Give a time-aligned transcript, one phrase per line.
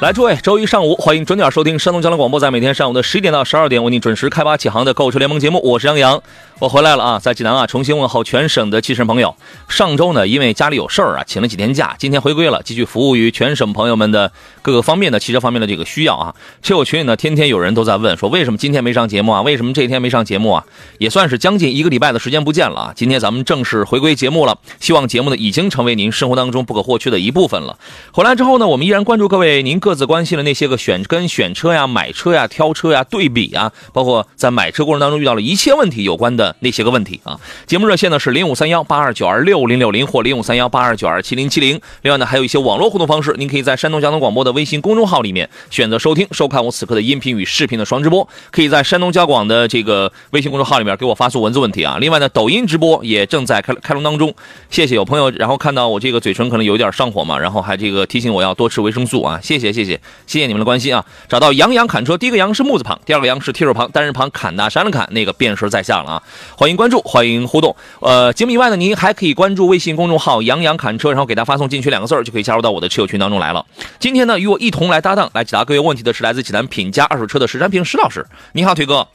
[0.00, 5.60] 来，诸位，周一上午欢迎准点收听山东交通广播，在每天上午的十一点到十二点为您准时开发启航的购车联盟节目。
[5.64, 6.22] 我是杨洋。
[6.60, 9.34] 我回来了啊，在济南啊，重新问候全省的汽车朋友。
[9.68, 14.30] 上周呢，因为家里有事儿啊，请了几天假，今天回归了，继续服务于全省朋友们的
[14.62, 16.34] 各个方面的汽车方面的这个需要啊。
[16.62, 19.42] 车友群里呢，天天有人都在问，说为什么今天没上节目啊？
[19.42, 20.64] 为什么这天没上节目啊？
[20.98, 22.92] 也算是将近一个礼拜的时间不见了啊。
[22.94, 27.78] 今天咱们正式回归节目了，希望节目呢已经成为您生活当中不可或缺的一部分了。
[28.12, 37.18] 回来之后呢，我们依然关注各位您各各自关心的那些个选跟选车呀、买车呀、挑车呀、对比啊，包括在买车过程当中遇到了一切问题有关的那些个问题。
[37.24, 41.80] 啊，节目热线呢是零五三幺八二九二六零六零或零五三幺八二九二七零七零。
[42.02, 48.28] 另外呢，还有一些网络互动方式，您可以在山东交通广播的微信公众号里面选择收听、收看我此刻的音频与视频的双直播。
[48.50, 51.96] 可以在山东交广的这个微信公众号里面给我发送文字问题啊。
[51.98, 54.34] 另外呢，抖音直播也正在开开通当中。
[54.68, 59.40] 谢谢有朋友，然后看到我这个嘴唇可能有点上火嘛，然后还这个提醒我要多吃维生素啊。
[59.42, 61.04] 谢谢谢谢谢谢你们的关心啊。
[61.28, 66.22] 找到杨洋砍车，第一个杨是木字旁，第二个杨是提手旁，单人旁，砍大山的砍，那个便是在下了啊。
[66.56, 67.00] 欢迎关注。
[67.02, 73.64] 欢迎互动，呃，节目以外呢，您还可以关注微信公众号“杨洋砍车”，然后给他发送“进群”两个字就可以加入到我的车友群当中来了。
[73.98, 78.26] 今天呢，与我一同来搭档来解答各位问题的是来自济南品家二手车的石山平石老师。
[78.52, 79.06] 你好，腿哥。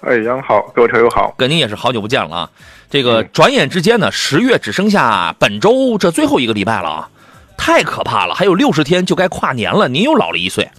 [0.00, 2.50] 哎，杨好，各位车友好，跟您也是好久不见了啊。
[2.88, 7.10] 这个转眼之间呢，十月只剩下本周这最后一个礼拜了啊，
[7.58, 10.70] 太可怕了，还有六十天就该跨年了，您又老了一岁，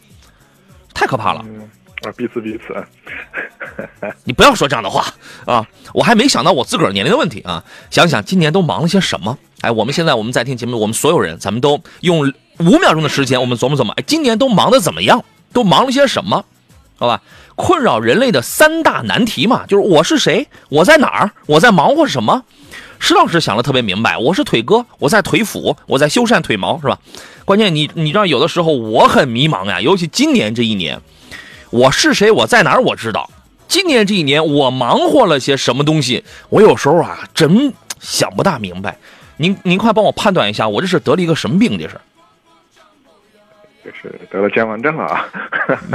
[0.95, 1.45] 太可怕了。
[2.01, 2.83] 啊，彼此彼此。
[4.23, 5.05] 你不要说这样的话
[5.45, 5.67] 啊！
[5.93, 7.63] 我还没想到我自个儿年龄的问题啊！
[7.91, 9.37] 想想今年都忙了些什么？
[9.61, 15.23] 哎，我们现在我们在听节目，我们所有人，咱们都用五秒钟的时间，我们琢磨琢磨，哎，今年都忙得怎么样？
[15.51, 16.45] 都忙了些什么？
[16.97, 17.21] 好吧，
[17.55, 20.47] 困扰人类的三大难题嘛，就是我是谁？
[20.69, 21.31] 我在哪儿？
[21.45, 22.43] 我在忙活什么？
[22.99, 26.99] 石老师想的特别明白，我是腿哥，我在腿腹，我在修缮腿毛，是吧？
[27.45, 30.99] 关键你你知道，有的时候我很迷茫呀，尤其今年这一年。
[31.71, 32.29] 我是谁？
[32.31, 32.81] 我在哪儿？
[32.81, 33.29] 我知道。
[33.67, 36.23] 今年这一年，我忙活了些什么东西？
[36.49, 38.97] 我有时候啊，真想不大明白。
[39.37, 41.77] 您您快帮我判断一下，我这是得了一个什么病？
[41.77, 41.99] 这是？
[43.83, 45.25] 这是得了健忘症了啊！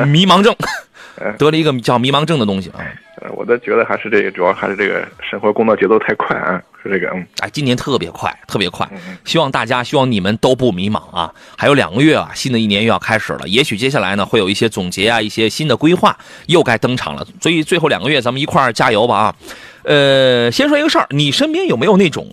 [0.06, 0.54] 迷茫症，
[1.38, 2.80] 得了一个叫迷茫症的东西啊。
[3.24, 7.26] 呃，我都觉得还是这个，主要还是这个生活工作节奏太快啊，是这个嗯。
[7.38, 8.86] 哎，今年特别快，特别快。
[9.24, 11.32] 希望大家，希望你们都不迷茫啊！
[11.56, 13.48] 还有两个月啊，新的一年又要开始了。
[13.48, 16.14] 也许接下来呢，会有一些总结啊，一些新的规划
[16.48, 17.26] 又该登场了。
[17.40, 19.36] 所以最后两个月，咱们一块儿加油吧啊！
[19.84, 22.30] 呃，先说一个事儿，你身边有没有那种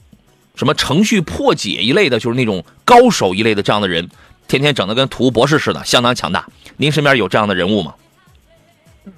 [0.55, 4.09] 什么程序破解一类的，就是那种高手一类的这样的人，
[4.49, 6.45] 天天整的跟图博士似的，相当强大？
[6.75, 7.93] 您身边有这样的人物吗？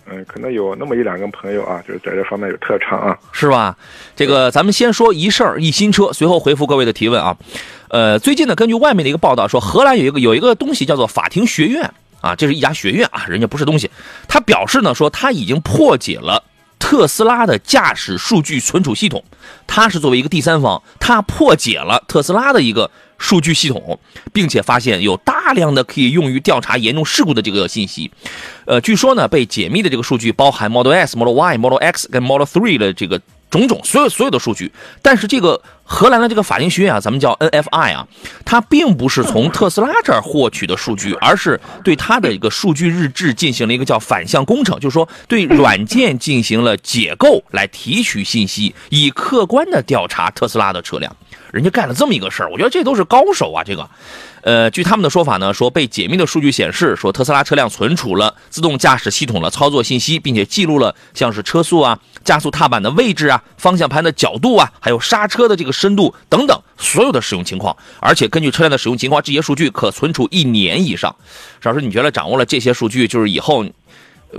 [0.09, 3.75] 嗯，可能有那么一两个朋友啊，就是在这方面有特长啊，是吧？
[4.15, 7.35] 这个咱们先说一事儿一新车，随后回复各位的提问啊。
[7.89, 13.89] 呃，最近呢，根据外面的一个报道说，荷兰有一个有一个东西叫做法庭学院啊，这是一家学院啊，人家不是东西。
[14.27, 16.43] 他表示呢，说他已经破解了
[16.79, 19.23] 特斯拉的驾驶数据存储系统，
[19.67, 22.89] 他是作为一个第三方，他破解了特斯拉的一个。
[23.17, 23.99] 数据系统，
[24.31, 28.11] 并且发现有大量的可以用于调查严重事故的这个信息，
[28.65, 34.71] 呃，据说呢，被解密的这个数据包含 Model S、Model Y、Model X 跟 Model Three 的这个种种所有所有的数据。
[35.01, 38.07] 但是这个荷兰的这个法庭学院啊，咱们叫 NFI 啊，
[38.43, 51.15] 它并不是从特斯拉这儿获取的数据，而是对它的一个数据日志进行了一个叫反向工程，就是说对软件进行了解构来提取信息，以客观的调查特斯拉的车辆。
[51.53, 53.63] 人家干了这么一个事儿，我觉得这都是高手啊！
[53.63, 53.87] 这个，
[54.41, 67.77] 呃，据他们的说法呢，说被解密的数据显示，说特斯拉车辆存储了自动驾驶系统的操作信息，并且记录了像是车速啊、加速踏板的位置啊、方向盘的角度啊，还有刹车的这个深度等等所有的使用情况。
[67.99, 71.15] 而且根据车辆的使用情况，这些数据可存储一年以上。
[71.61, 73.63] 老师，你觉得掌握了这些数据，就是以后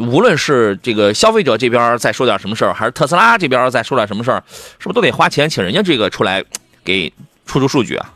[0.01, 4.43] 无论是这个消费者这边再说点什么事儿，还是特斯拉这边再说点什么事儿，
[4.81, 6.45] 是不是都得花钱请人家这个出来？
[6.85, 7.13] 给
[7.47, 8.13] 出出数据啊？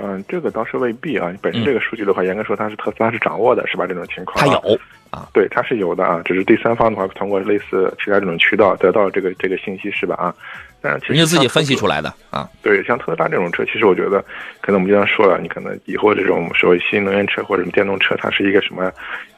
[0.00, 1.34] 嗯，这个倒是未必啊。
[1.42, 3.84] 本身这个数据的话，严格说它是特斯拉是掌握的，是吧？
[3.84, 4.78] 这种情况它有
[5.10, 6.22] 啊，对，它是有的啊。
[6.24, 10.14] 只是第三方的话，通过类似其他这种渠道得到这个这个信息，是吧？
[10.14, 10.34] 啊，
[10.80, 12.48] 但是自己分析出来的啊。
[12.62, 14.24] 对，像特斯拉这种车，其实我觉得，
[14.60, 18.90] 可能我们经常说了，你可能以后这种所谓新能源车或者什么电动车，它是一个什么，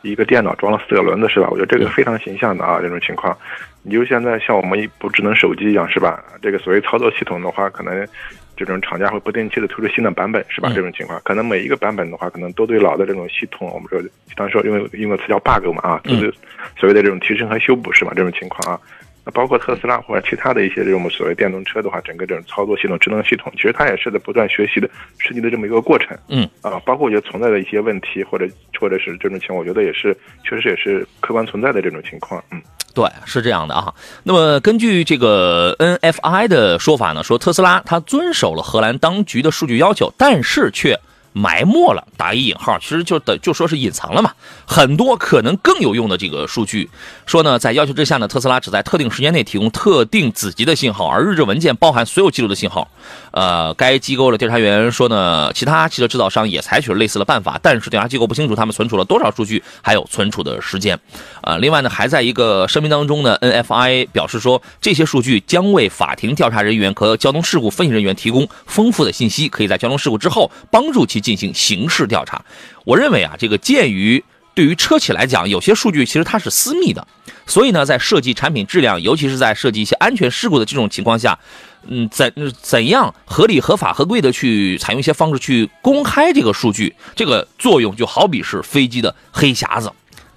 [0.02, 1.48] 一个电脑装了四个轮子，是吧？
[1.50, 3.36] 我觉得这个非常形象的啊，这种情况。
[3.82, 6.22] 你就现在像我们一部智能手机一样，是吧？
[6.42, 8.06] 这个所谓操作系统的话，可能
[8.54, 10.68] 这种厂家会不定期的推出新的版本，是吧？
[10.70, 16.34] 嗯这种情况，可能每一个版本的话，可能都对老的这种系统，我们说比方说用用个词叫 bug 嘛啊，嗯就是
[16.78, 18.12] 所谓的这种提升和修补，是吧？
[18.14, 18.80] 这种情况啊。
[19.24, 24.88] 那包括特斯拉或者其他的一些这种所谓电动车的话，整个这种操作系统、智能系统，其实它也是在不断学习的、
[25.18, 26.16] 升级的这么一个过程。
[26.28, 32.42] 嗯啊，包括我觉得存在的一些问题，或者或者是这种情况，我觉得也是确实也是客观存在的这种情况。
[32.50, 32.60] 嗯，
[32.94, 33.92] 对，是这样的啊。
[34.22, 40.98] 那么根据这个 NFI 的说法呢，说特斯拉它遵守了荷兰当局的数据要求，但是却
[41.32, 44.32] 埋没了打一引号，其实就等就说是隐藏了嘛，
[44.66, 46.90] 很多可能更有用的这个数据。
[47.26, 52.88] 说呢，在要求之下呢，特斯拉只在特定时间内提供特定子集的信号，而日志文件包含所有记录的信号。
[53.30, 60.98] 呃，该机构的调查员说呢，其他汽车制造商也采取了类似的办法，但是调查机构不清楚他们存储了多少数据，还有存储的时间。
[61.42, 72.42] 呃，另外呢，还在一个声明当中呢，NFI 表示说，这些数据将为法庭调查人员和交通事故分析人员提供丰富的信息，可以在交通事故之后帮助其进行刑事调查。
[72.84, 74.22] 我认为啊，这个鉴于
[74.54, 77.06] 对于车企来讲，有些数据其实它是私密的，
[77.46, 81.38] 所以呢，在设计产品质量，尤其是在设计一些安全事故的这种情况下，
[81.86, 89.90] 嗯，怎怎样合理、合法、合规的去采用一些方式去公开这个数据，这个作用就好比是飞机的黑匣子。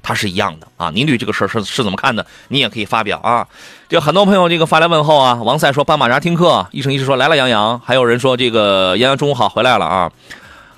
[0.06, 2.26] 它是一样的啊，您对这个事儿是是怎么看的？
[2.50, 3.48] 你也可以发表啊。
[3.88, 10.12] 就很多朋友这个发来问候啊，王赛说斑马扎听课，医生一世说来了杨洋，还有人说这个杨洋中午好回来了啊，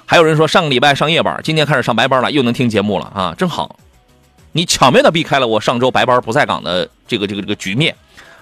[0.05, 3.77] 还有人说上个礼拜上夜班，今天开始上白班了，又能听节目了啊，真好。
[4.51, 7.95] 你巧妙的避开了我上周白班不在岗的这个这个这个局面。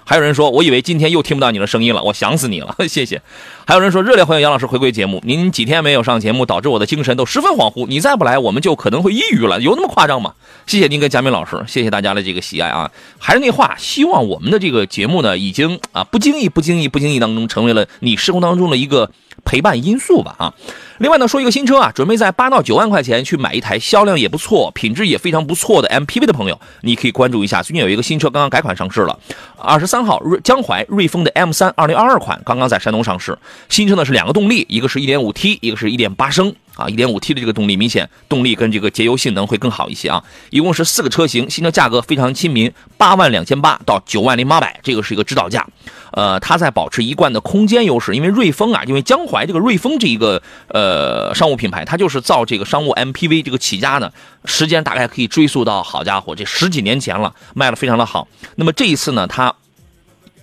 [0.06, 3.22] 还有人说，我以为今天又听不到你的声音了，我想死你了， 谢谢。
[3.66, 10.34] 还有人说，热烈欢迎杨老师回归节目，您几天没有上节目，导致我的精神都十分恍惚，你再不来，我们就可能会抑郁了，有那么夸张吗？
[10.66, 12.90] 谢谢您跟佳敏老师，谢谢大家的这个喜爱啊！
[13.18, 19.10] 还是那话，希望我们的这个节目呢，已经啊不经意、不经意、不经意当中，成为了你生活当中的一个
[19.46, 20.54] 陪伴因素吧啊。
[20.98, 27.62] 另外呢，说一个新车啊，准备在八到九万块钱去买一台销量也不错、品质也非常不错的 MPV 的朋友，你可以关注一下。
[27.62, 29.18] 最近有一个新车刚刚改款上市了，
[29.58, 33.36] 二十三号瑞江淮瑞风的 M 三二零二二款刚刚在山东上市。
[33.68, 36.88] 新车呢是两个动力，一个是一点五 T，一个是一点八升啊。
[36.88, 40.22] 一点五 T 的这个动力明显动力跟这个节油性能会更好一些啊。
[40.50, 45.66] 一共是四个车型，新车价格非常亲民，八万两千八到九万零八百，这个是一个指导价。
[46.14, 54.12] 呃，它在保持一贯的空间优势，因为瑞风啊，因为江淮这个瑞风这一个呃商务品牌，它就是造这个商务 MPV 这个起家呢，
[54.44, 58.28] 时间大概可以追溯到好家伙这十几年前了，卖的非常的好。
[58.54, 59.52] 那么这一次呢，它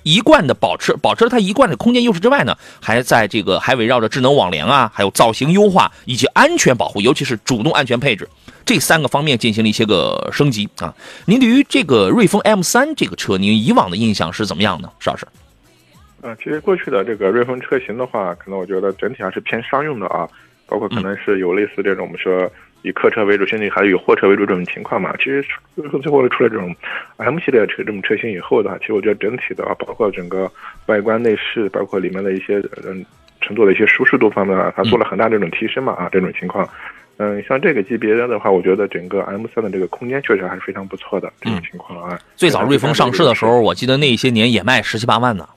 [0.04, 8.28] 一贯的保持保持了它一贯的空间优势之外呢，还在这个还围绕着智能网联啊，还有造型优化以及安全保护，尤其是主动安全配置
[8.66, 10.94] 这三个方面进行了一些个升级啊。
[11.26, 15.28] 您对于这个瑞风 M 三这个车，您以往的印象是怎么样的，邵老师？
[16.22, 20.28] 啊，其实过去的这个瑞风车型的话，可能我觉得整体还是偏商用的啊，
[20.68, 22.52] 包括可能是有类似这种我们说
[22.84, 25.16] 以客车为主，甚至还有以货车为主这种情况嘛。
[25.18, 25.44] 其实
[25.76, 26.76] 最后最后出来这种
[27.18, 30.52] M 系列车这种车型以后的话，其实我觉得整体的啊，包括整个
[30.86, 33.04] 外观内饰，包括里面的一些嗯
[33.42, 36.68] 乘坐的一些舒适度方面啊，它做了很大这种提升嘛啊，这种情况。
[37.18, 42.20] 嗯，像这个级别的话，我觉得整个 M 三的这个空间确实还是非常不错的这种情况啊。
[42.36, 45.48] 最早瑞风上市的时候，我记得那些年也卖十七八万呢。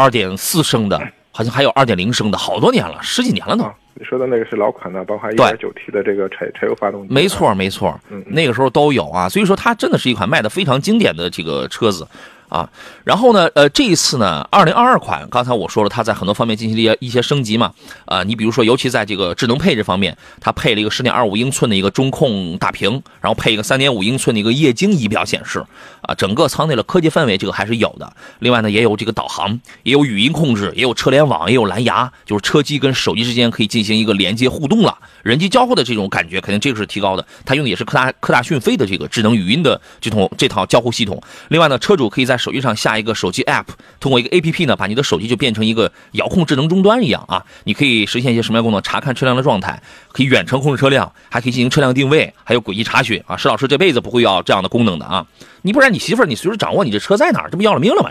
[0.00, 0.98] 二点四升的，
[1.30, 3.64] 好像还有二点零升的，好多年了，十几年了都。
[3.64, 7.12] 啊，你说的那个是老款的，包括一点九 T 的这个柴柴油发动机。
[7.12, 9.28] 没错，没错，嗯那个时候都有啊。
[9.28, 12.06] 所以说，它真的是一款卖的非常经典的这个车子
[12.50, 12.68] 啊。
[13.04, 17.72] 然后呢，呃，这一次呢，二零二二款，刚才我说了，它在很多方面进行了一些升级嘛。
[18.04, 25.64] 啊，你比如说，尤其在这个智能配置方面，它配了一个十点二五英寸的一个中控大屏，然后配一个三点五英寸的一个液晶仪表显示。
[26.02, 28.10] 啊，整个舱内的科技氛围这个还是有的。
[28.38, 37.26] 另外呢，也有这个导航，也有语音控制，也有车联网，也有蓝牙，就是车机跟手机之间可以进行一个连接互动了，人机交互的这种感觉，肯定这个是提高的。
[37.44, 41.22] 它用的也是科大科大讯飞的这个智能语音的这种这套交互系统。
[41.48, 43.66] 另外呢，车主可以在手机上下一个手机 app，
[44.00, 48.82] 通过一个 app 呢，把你的手机就变成一个遥控智能终端一样啊，你可以实现一些什么样功能？
[48.82, 49.80] 查看车辆的状态，
[50.10, 53.36] 可以远程控制车辆，还可以进行车辆定位，还有轨迹查询啊。
[53.36, 55.24] 石老师这辈子不会要这样的功能的啊。
[55.62, 58.10] 你不然你媳妇儿你随时掌握你这车在哪儿，这不要了命了吗？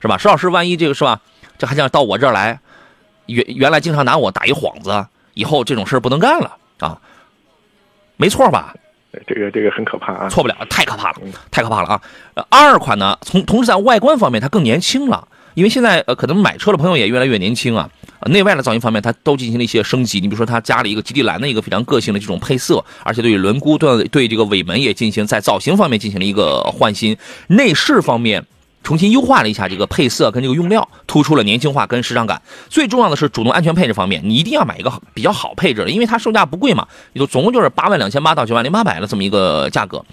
[0.00, 0.18] 是吧？
[0.18, 1.20] 石老师万一这个是吧？
[1.58, 2.58] 这还想到我这儿来，
[3.26, 7.00] 原原来经常拿我打一幌子，以后这种事儿不能干了啊，
[8.16, 8.74] 没错吧？
[9.26, 10.28] 这个这个很可怕啊！
[10.28, 11.16] 错不了，太可怕了，
[11.50, 12.02] 太可怕了啊！
[12.34, 15.26] 呃，二款呢，从同时在外观方面它更年轻了。
[15.54, 17.88] 因为现在呃，可能买车的朋友也越来越年轻啊。
[18.26, 20.20] 内外的造型方面，它都进行了一些升级。
[20.20, 27.16] 你比如说，它加了一个极地蓝的一个非常个性的这种配色，而且对于轮毂、对对这个尾门也进行在造型方面进行了一个换新。
[27.46, 28.44] 内饰方面
[28.86, 32.40] 重新优化了一下这个配色跟这个用料，突出了年轻化跟时尚感。
[32.68, 40.04] 最重要的是主动安全配置方面，你一定要买一个比较好配置的，因为它售价不贵嘛，也就总共就是八万两千八到九万零八百的这么一个价格。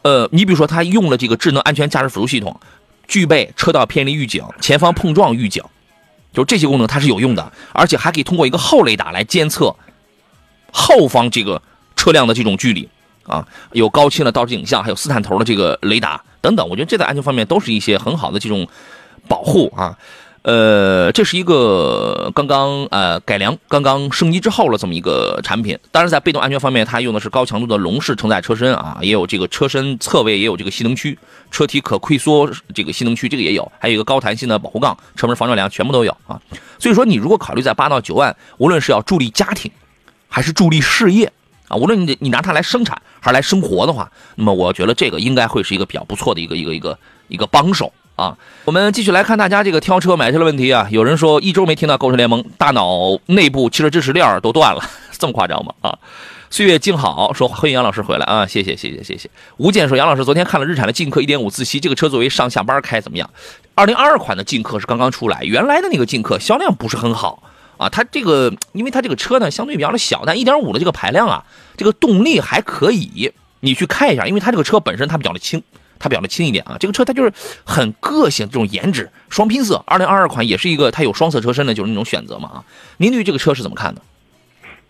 [0.00, 2.58] 呃，你比如说，它用了这个智能安全驾驶辅助系统。
[3.06, 5.62] 具备车道偏离预警、前方碰撞预警，
[6.32, 9.76] 就这些功能它是有用的，而且还可以通过一个后雷达来监测
[10.72, 11.62] 后方这个
[11.94, 12.88] 车辆的这种距离
[13.22, 18.68] 啊，有高清的倒车影像，还有斯坦头的这个雷达等等，我觉得这在安全方面都是一些很好的这种
[19.26, 19.98] 保护啊。
[20.42, 25.76] 呃，这是一个刚刚呃改良、刚刚升级之后了这么一个产品。
[25.90, 31.18] 当然，在被动安全方面，它用的是高强度的笼式承载车身啊，也有这个车身侧位也有这个吸能区，
[31.50, 36.40] 车体可溃缩这个吸能区这个也有，还有一个高弹性的保护杠，车门防撞梁全部都有啊。
[36.78, 39.68] 所以说，你如果考虑在八到九万，无论是要助力家庭，
[40.28, 41.32] 还是助力事业
[41.68, 47.92] 啊，无论你你拿它来生产还是来生活的话，那么我觉得这个应该会是一个比较不错的一个一个一个一个帮手。
[48.16, 50.88] 啊，我们继续来看大家这个挑车买车的问题啊。
[50.90, 54.82] 有人说一周没听到购车联盟，大脑内部汽车知识链都断了，
[55.18, 55.74] 这么夸张吗？
[55.82, 55.98] 啊，
[56.48, 59.28] 岁月静好说欢迎杨老师回来啊，谢谢谢谢谢谢。
[59.58, 63.28] 吴健说杨老师昨天看了日产的劲客1.5自吸，这个车作为上下班开怎么样
[63.74, 67.42] ？2022款的劲客是刚刚出来，原来的那个劲客销量不是很好
[67.78, 67.88] 啊。
[67.88, 71.44] 它这个因为它这个车呢相对比较的小，但1.5的这个排量啊，
[71.76, 75.62] 这个动力还可以，你去看一下，因为它这个车本身它比较的轻。
[75.98, 77.32] 它比较的轻一点啊，这个车它就是
[77.64, 82.64] 很个性，这种颜值双拼色，二零二二款也是一个它有双色车身的，就是那种选择嘛啊。
[82.98, 84.02] 您对于这个车是怎么看的？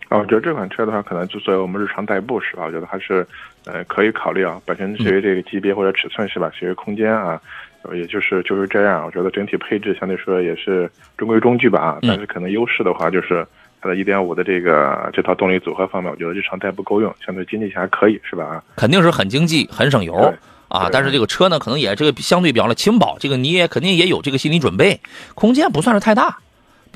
[0.09, 2.65] 啊，我觉得这款车的话，可能就作为我们日常代步是吧？
[2.65, 3.25] 我觉得还是
[3.63, 4.61] 呃可以考虑啊。
[4.65, 6.51] 本身至于这个级别或者尺寸是吧？
[6.59, 7.41] 至于空间啊，
[7.93, 9.05] 也就是就是这样。
[9.05, 11.99] 我觉得整体配置相对说也是中规中矩吧啊。
[12.01, 13.45] 但是可能优势的话，就是
[13.81, 18.45] 它的一点五的这个这套动力组合方面，我觉得日常代步够用，相对经济性还可以是吧？
[18.45, 20.33] 啊，肯定是很经济，很省油。
[20.69, 24.99] 啊，但是这个车呢，可能也这个相对比较的轻薄，这个你也肯定也有这个心理准备，
[25.33, 26.37] 空间不算是太大。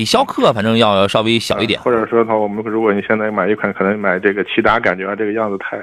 [0.01, 5.77] 比逍客反正要稍微小一点，或者说的话，我们如果你现在买一款，可能买这个骐达，感觉这个样子太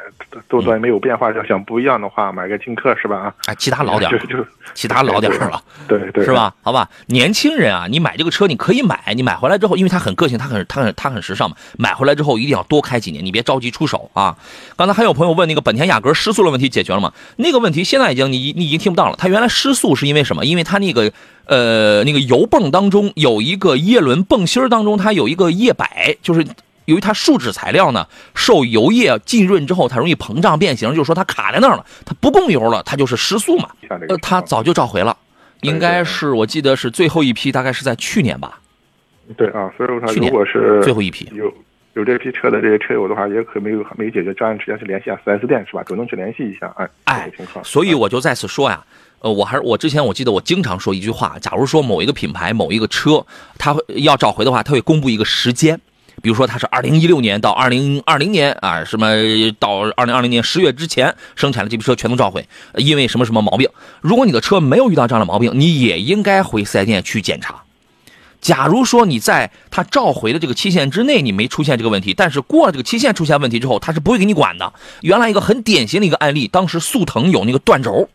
[0.48, 3.16] 都都没有变化，要想不一样的话，买个劲客是吧？
[3.16, 4.44] 啊哎，骐达老点就就
[4.74, 6.52] 骐达老点儿了， 对对，是吧？
[6.62, 14.36] 好吧，年轻人啊，你买这个车你可以买，你买回来之后，因为它很个性，它很它很它很时尚嘛，买回来之后一定要多开几年，你别着急出手啊。
[14.76, 17.12] 刚才还有朋友问那个本田雅阁失速的问题解决了吗？
[17.36, 20.44] 那个问题现在已经你你已经听不到了，它原来失速是因为什么？
[20.44, 21.12] 因为它那个。
[21.48, 26.46] 呃，那个油泵当中有一个叶轮泵芯当中，它有一个叶摆，就是
[26.84, 33.70] 由于它树脂材料呢，受油液浸润之后，它容易膨胀变形，就是说它卡在那儿了，它不供油了，它就是失速嘛。
[33.88, 35.16] 呃，它早就召回了，
[35.62, 38.60] 应该是我记得是最后一批，大概是在去年吧。
[39.36, 41.52] 对啊，所以说如果是最后一批有
[41.94, 45.82] 有这批车的这些车友的话，也可没有没解决，抓紧时间去联系下 4S 店是吧？
[45.82, 47.32] 主动去联系一下，哎哎，
[47.64, 48.84] 所以我就再次说呀。
[49.20, 53.26] 呃，我还是我之前我记得我经常说一句话，假如说某一个品牌某一个车，
[53.58, 55.80] 它会要召回的话，它会公布一个时间，
[56.22, 59.08] 比如说它是二零一六年到二零二零年啊，什么
[59.58, 62.46] 到二零二零年十月之前生产的这批车全都召回，
[62.76, 63.68] 因为什么什么毛病。
[64.00, 67.62] 如果你的车没有遇到这样的毛病，你也应该回四 S 店去检查。
[68.40, 74.72] 假如说你在它召回的这个期限之内你没出现这个问题，但是过了这个期限出现问题之后，它是不会给你管的。
[75.00, 78.08] 原来一个很典型的一个案例，当时速腾有那个断轴。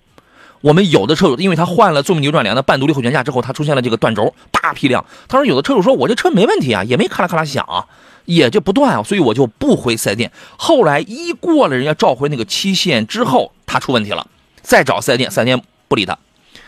[0.64, 5.06] 我们有的车主，因为他换了纵臂扭转梁的半独立后悬架之后，他出现了这个断轴，大批量。
[5.28, 7.86] 他说有的车主说，我这车没问题啊，也没咔啦咔啦响，啊
[8.24, 10.32] 也就不断啊，所以我就不回四 S 店。
[10.56, 14.26] 后来一过了人家召回那个期限之后，他出问题了，
[14.62, 16.18] 再找四 S 店，四 S 店不理他，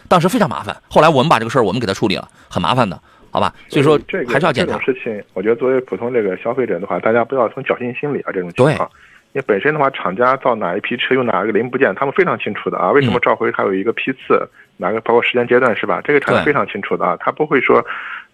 [0.09, 0.75] 当时非常麻烦。
[0.89, 2.99] 后来我们把这个事儿我们给他处理了，很麻烦的，
[3.31, 3.55] 好吧？
[3.69, 3.97] 所以说
[4.27, 4.77] 还是要检查。
[4.77, 8.91] 这种事情，我觉得作为普通这个消费者的话，大家不要从侥幸心理啊这种情况。
[9.35, 12.89] 因为本身的话，厂家造哪一批车用哪一个零部件，他们非常清楚的啊。
[12.91, 15.99] 为什么召回还有一个批次，哪个包括时间阶段是吧？
[16.05, 17.85] 这个厂家非常清楚的啊，他不会说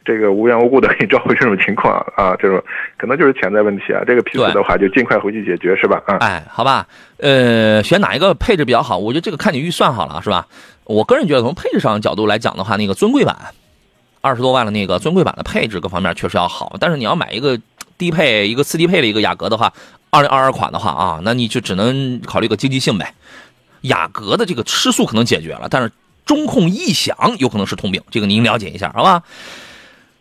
[0.05, 2.35] 这个无缘无故的给你召回这种情况啊。
[2.37, 2.63] 这种
[2.99, 4.03] 可能就是潜在问题啊。
[4.05, 5.99] 这个批次的话，就尽快回去解决是吧？
[6.05, 6.85] 啊，哎，好吧，
[7.17, 8.99] 呃，选哪一个配置比较好？
[8.99, 10.45] 我觉得这个看你预算好了是吧？
[10.83, 13.35] 我个人觉得从配置上角度来讲的话，那个尊贵版
[14.21, 17.59] 二十多万的那个尊贵版的配置各方面确实要好，但是你要买一个
[18.01, 19.71] 低配一个次低配的一个雅阁的话。
[20.13, 23.15] 二零二二款的话啊，那你就只能考虑个经济性呗。
[23.83, 25.89] 雅阁的这个吃素可能解决了，但是
[26.25, 29.23] 中控异响有可能是通病，这个您了解一下，好吧？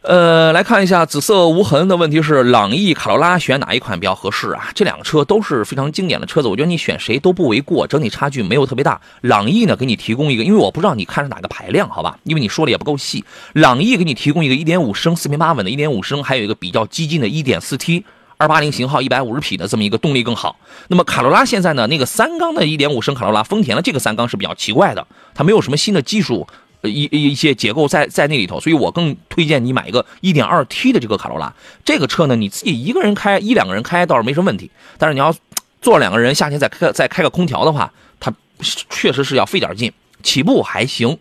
[0.03, 4.71] 呃，来看一下紫色无痕的问题是，朗逸、卡罗拉选哪一款比较合适啊？
[4.75, 8.99] 这两个车都是非常经典的车子，我觉得你选谁都不为过，整体差距没有特别大。
[9.21, 12.19] 朗逸呢，给你提供一个，因为我不知道你看是哪个排量，好吧？
[12.25, 13.23] 因为你说的也不够细。
[13.53, 18.03] 朗逸给你提供一个1.5升四平八稳的1.5升，还有一个比较激进的 1.4T
[18.39, 20.57] 280型号150匹的这么一个动力更好。
[20.89, 26.47] 那么卡罗拉现在呢，那个三缸的1.5升卡罗拉，丰田的这个三缸是比较奇怪的，它没有什么新的技术。
[26.83, 31.53] 一一些结构在在那里头，所以我更推荐你买一个 1.2T 的这个卡罗拉。
[31.85, 34.71] 这个车呢，你自己一个人开，一两个人开倒是没什么问题。
[34.97, 35.35] 但是你要
[35.83, 39.93] 坐两个人，夏天再开再开个空调的话，它确实是要费点劲。
[40.23, 41.19] 起步还行，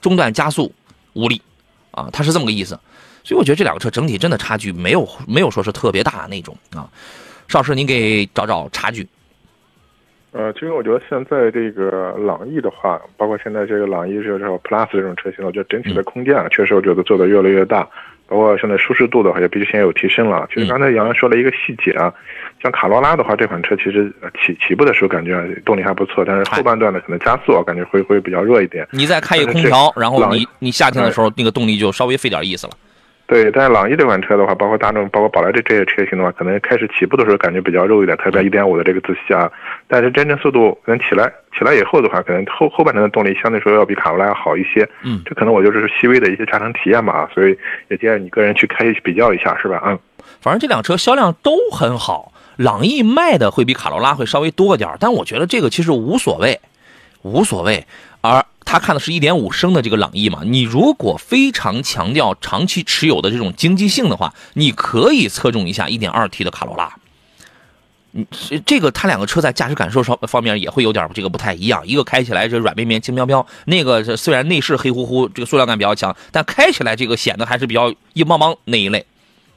[0.00, 0.72] 中段加速
[1.12, 1.42] 无力
[1.90, 2.78] 啊，它是这么个意思。
[3.24, 6.88] 所以我觉得这两个车整体真的差距没有没有说是特别大那种啊。
[7.46, 9.06] 邵师，您给找找差距。
[10.30, 17.88] 呃，其实我觉得现在这个朗逸的话，包括现在这个朗逸这种 Plus 这种车型，我觉得整体的空间啊，确实我觉得做的越来越大，
[18.26, 20.46] 包括现在舒适度的话也比之前有提升了。
[20.52, 22.12] 其实刚才杨洋说了一个细节啊，
[22.62, 24.12] 像卡罗拉的话，这款车其实
[24.44, 28.86] 起起步的时候感觉动力还不错，但是后半段呢可能加速感觉会会比较弱一点。
[28.90, 32.72] 你再开一个空调，然后你你夏天的时候那个动力就稍微费点意思了。
[33.28, 39.52] 对，但是朗逸这款车的话，包括大众、包括宝来这这些车型的话，可能开始起步的时候感觉比较肉一点，特别一点五的这个自吸啊。
[39.86, 44.88] 但是真正速度能起来起来以后的话，可能后后半程的动力相对说要比卡罗拉要好一些。
[45.04, 47.54] 嗯，这可能我就是细微的一些驾乘体验嘛，所以
[47.88, 49.82] 也建议你个人去开比较一下，是吧？
[49.84, 49.98] 嗯，
[50.40, 56.58] 反正这辆车销量都很好，朗逸卖的会比卡罗拉会稍微多点但我觉得这个其实无所谓，
[57.20, 57.84] 无所谓。
[58.20, 60.40] 而他看的是一点五升的这个朗逸嘛？
[60.44, 66.94] 你如果非常强调长期持有的这种经济性的话，你可以侧重一下一点二 T 的卡罗拉。
[68.12, 68.26] 嗯，
[68.66, 71.86] 这个它两个车在驾驶感受上方面也会有点这个不太一样。
[71.86, 79.06] 一个开起来这软绵绵、轻飘飘，那个虽然内饰黑乎乎，这个塑料感比较强，但开起来这个显得还是比较硬邦邦那一类。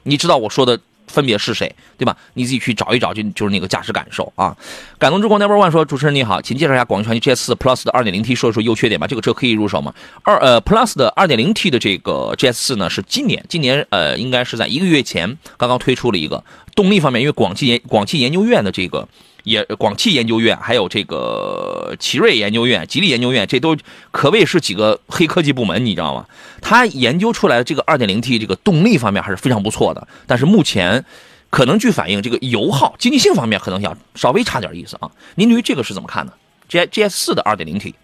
[0.04, 0.78] 你知道我说的？
[1.12, 2.16] 分别是谁，对吧？
[2.34, 4.56] 你自己去找一找，就就是那个驾驶感受啊。
[4.98, 9.06] 感动之光 Number One 说：“主持人你好，请介绍一下广汽传祺 GS 4 Plus 的 2.0T，说一说优缺点吧。
[9.06, 9.92] 这个车可以入手吗？
[10.24, 16.42] 二呃 Plus 的 2.0T 的这个 GS 4呢，是今年今年呃应该是在一个月前刚刚推出了一个
[16.74, 19.06] 动力方面，因为广汽研广汽研究院的这个。”
[19.44, 23.76] 也广汽研究院，还有这个奇瑞研究院、吉利研究院，这都
[24.10, 26.26] 可谓是几个黑科技部门，你知道吗？
[26.60, 31.04] 它研究出来的这个 2.0T 这个动力方面还是非常不错的，但是目前
[31.50, 35.10] 可能据反映，这个油耗、经济性方面可能要稍微差点意思啊。
[35.34, 36.32] 您对于这个是怎么看的
[36.68, 37.94] ？G G S 四的 2.0T，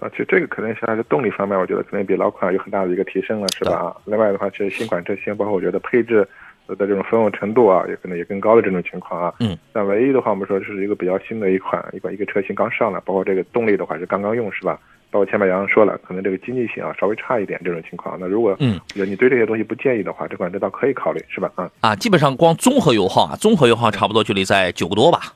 [0.00, 3.94] 啊，其实这个可能在动力方面，我觉得可能比老款有很大的一个提升了，是吧？
[4.06, 6.26] 另外的话，其实新款车型，包括我觉得配置。
[6.68, 9.34] 的这种分用程度啊，也可能也更高的这种情况啊。
[9.40, 9.56] 嗯。
[9.72, 14.78] 但唯一的话，我们说这是一个比较新的一款一款一个车型刚上来，包括这个动力的话是刚刚用是吧？
[15.10, 18.16] 包括前面杨洋说了，可能这个经济性啊稍微差一点这种情况。
[18.18, 21.52] 那如果嗯，你对这些东西不介意的话，这款车倒可以考虑是吧？
[21.54, 25.32] 啊啊，基本上光综合油耗啊，综合油耗差不多距离在九个多吧。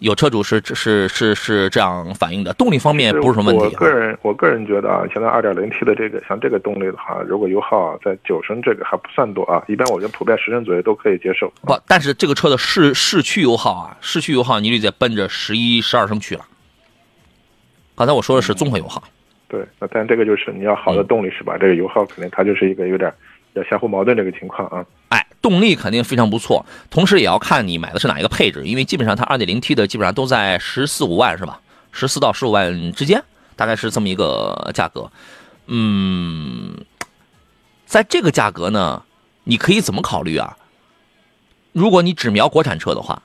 [0.00, 3.76] 有车主是是是是这样反映的，动力方面不是什么问题。
[3.76, 9.62] 我个人我个人觉得啊，现在二点零 T 的这个像这个动力的话，如果油耗在九升，这个还不算多啊。
[9.68, 11.50] 一般我觉得普遍十升左右都可以接受。
[11.62, 16.44] 不，但是这个车的市市区油耗啊，市区油耗你得奔着十一十二升去了。
[17.94, 19.02] 刚才我说的是综合油耗。
[19.46, 21.56] 对，那但这个就是你要好的动力是吧？
[21.56, 23.10] 这个油耗肯定它就是一个有点
[23.52, 24.84] 要相互矛盾这个情况啊。
[25.14, 25.26] 哎。
[25.44, 31.60] 动力肯定非常不错，同时也要看你买的是哪一个配置，因为基本上它 2.0T 的基本上都在十四五万是吧？
[31.92, 33.22] 十四到十五万之间，
[33.54, 35.12] 大概是这么一个价格。
[35.66, 36.86] 嗯，
[37.84, 39.02] 在这个价格呢，
[39.44, 40.56] 你可以怎么考虑啊？
[41.72, 43.22] 如果你只瞄国产车的话，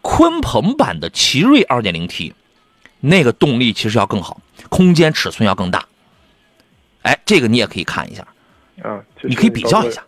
[0.00, 2.32] 鲲鹏版的奇瑞 2.0T，
[3.00, 5.84] 那个动力其实要更好，空间尺寸要更大。
[7.02, 8.26] 哎，这个你也可以看一下，
[8.82, 10.02] 啊，你可以比较一下。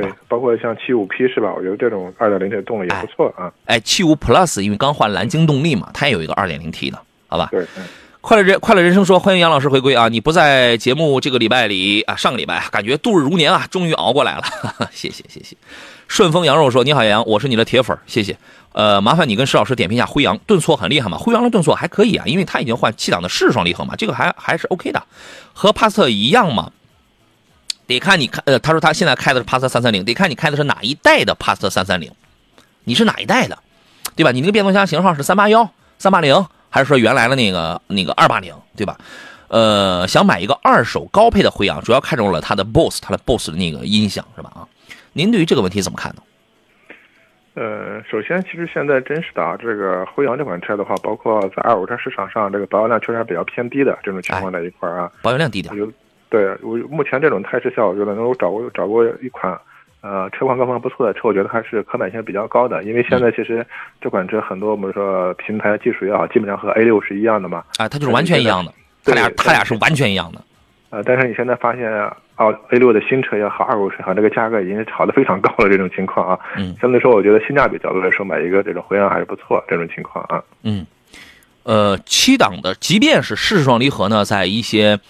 [0.00, 1.52] 对，包括像七五 P 是吧？
[1.56, 3.52] 我觉得这种二点零 T 的动力也不错啊。
[3.64, 7.48] 哎，七五 Plus 因为刚换蓝鲸动力嘛，它也有一个二点零 T 的，好吧？
[7.50, 7.64] 对。
[8.20, 10.08] 快乐人快乐人生说：“欢迎杨老师回归啊！
[10.08, 14.42] 你不在节目这个礼拜里啊，上个礼拜感觉度日如年啊，终于熬过来了，
[14.90, 15.56] 谢 谢谢谢。”
[16.08, 18.36] 顺丰羊肉说：“你好杨，我是你的铁粉，谢谢。
[18.72, 21.16] 呃，麻烦你跟施老师点评一下辉昂顿挫很厉害吗？
[21.16, 25.00] 辉昂的顿挫还可以啊，因为它已经换七档的湿双离合嘛，这个还还是 OK 的，
[25.52, 26.72] 和帕萨特一样嘛。”
[27.86, 32.10] 得看你看，呃，他说他现在开的是帕萨特三三零，得看你开的是哪一代的帕萨特三三零，
[32.84, 33.58] 你是哪一代的，
[34.14, 34.32] 对吧？
[34.32, 38.98] 你那个变速箱型号是三八幺、三八零，还是说原来的那个那个二八零，对吧？
[39.48, 44.50] 呃，想买一个二手高配的辉昂，主要看中了它的 BOSS，它的 BOSS 的那个音响，是吧？
[44.54, 44.66] 啊，
[45.12, 46.22] 您对于这个问题怎么看呢？
[47.54, 55.72] 呃，首先，其实现在真实的啊，这个辉昂这款车的话，包括在二手车市场上，这个保有量确实还比较偏低的这种情况在一块儿啊，保有量低点。
[56.28, 59.58] 对我目前这种态势下，我觉得能够找过找过一款。
[60.02, 62.84] 呃，车况各方面不错的车，我觉得还是可买性比较高的。
[62.84, 63.66] 因为现在其实
[64.00, 67.64] 这款车很多，我们说平台技术也好，基本上和 A 六是一样的嘛。
[67.78, 70.40] 啊，它就是完全一样的，它俩它俩是完全一样的。
[70.90, 72.16] 呃，但是你现在发现啊
[72.70, 75.68] ，A 六的新车也好，二手车也好，这个价格已经炒得非常高了。
[75.68, 79.64] 这种情况啊，嗯，相对说，我觉得性价比角度来说，买一个这种辉昂还是不错。
[79.66, 80.86] 这种情况啊，嗯，
[81.64, 85.00] 呃，七档的，即便是湿式双离合呢，在一些。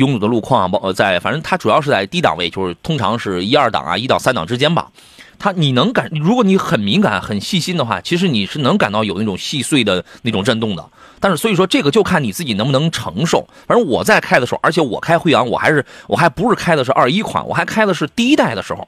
[0.00, 4.90] 拥堵的路况啊，包在反正它主要是在低档位，就是通常是一二档啊，一到三档之间吧。
[5.38, 10.84] 它你能感，如果你很敏感、很细心的话，其实你是能感到有那种细碎的那种震动的。
[11.18, 13.46] 但是所以说这个就看你自己能不能承受。
[13.66, 18.86] 反正我在开的时候，而且我开辉昂，我还是我还不是开的是二一款，我还开的是第一代的时候，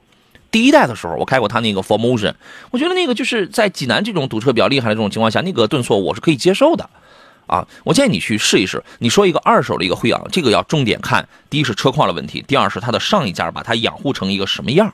[0.51, 2.33] 第一代的时候我开过它那个 f o r Motion，
[2.69, 6.87] 我觉得那个就是在济南这种堵车比较厉害的这种情况下，那个顿挫我是可以接受的。
[7.47, 8.83] 啊，我建议你去试一试。
[8.99, 14.93] 你说一个二手的一个辉昂，这个要重点看，第一是车况的问题，第二是它的上一家把它养护成一个什么样，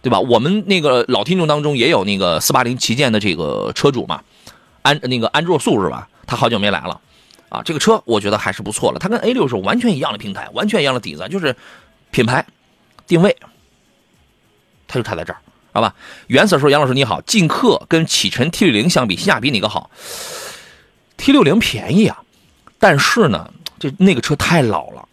[0.00, 0.20] 对吧？
[0.20, 4.22] 我们那个老听众当中也有那个四八零旗舰的这个车主嘛，
[4.82, 6.08] 安那个安卓素是吧？
[6.26, 7.00] 他好久没来了，
[7.48, 8.98] 啊，这个车我觉得还是不错了。
[8.98, 11.56] 它跟 A 六是完全一样的平台，完全一样的底子，就是
[12.10, 12.46] 品牌
[13.06, 13.36] 定位，
[14.86, 15.38] 它就差在这儿，
[15.72, 15.94] 好吧？
[16.26, 19.90] 原色说杨老师你好，劲客跟启辰 T 六零相比，性价比哪个好
[21.18, 22.22] ？T 六零便宜啊，
[22.78, 25.06] 但是呢，这那个车太老了，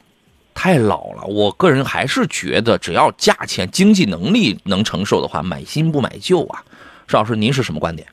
[0.53, 1.23] 太老了。
[1.25, 6.63] 我个人还是觉得，只要价钱、经济能力能承受的话，买新不买旧啊。
[7.07, 8.07] 邵老师，您是什么观点？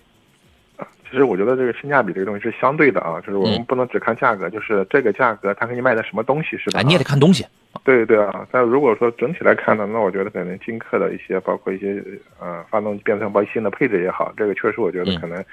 [1.09, 6.81] 其实我觉得这个性价比这个东西是相对的啊，就是我们不能只看价格，就是这个价格它给你卖的什么东西是吧？
[6.81, 7.44] 哎，你也得看东西。
[7.85, 12.02] 对对啊，但如果说整体来看呢，那我觉得可能金客的一些，包括一些
[12.40, 15.44] 呃发动机、变速箱包新的配置也好，这个确实我觉得可能。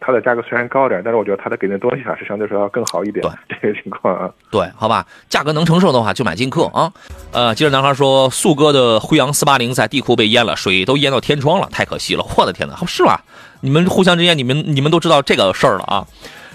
[0.00, 3.22] 它的价格虽然高点，但是我觉得它的给的东西还是相对说要更好一点。
[3.22, 6.90] 对这个情况啊，对，好吧，价格能承受的话就买金客啊。
[7.32, 12.24] 呃，接着男孩说，速哥的辉昂四八零在地库被淹了，水都淹到天窗了，太可惜了。
[12.36, 13.22] 我的天哪，是吧？
[13.60, 16.06] 你们互相之间，你们你们都知道这个事儿了啊。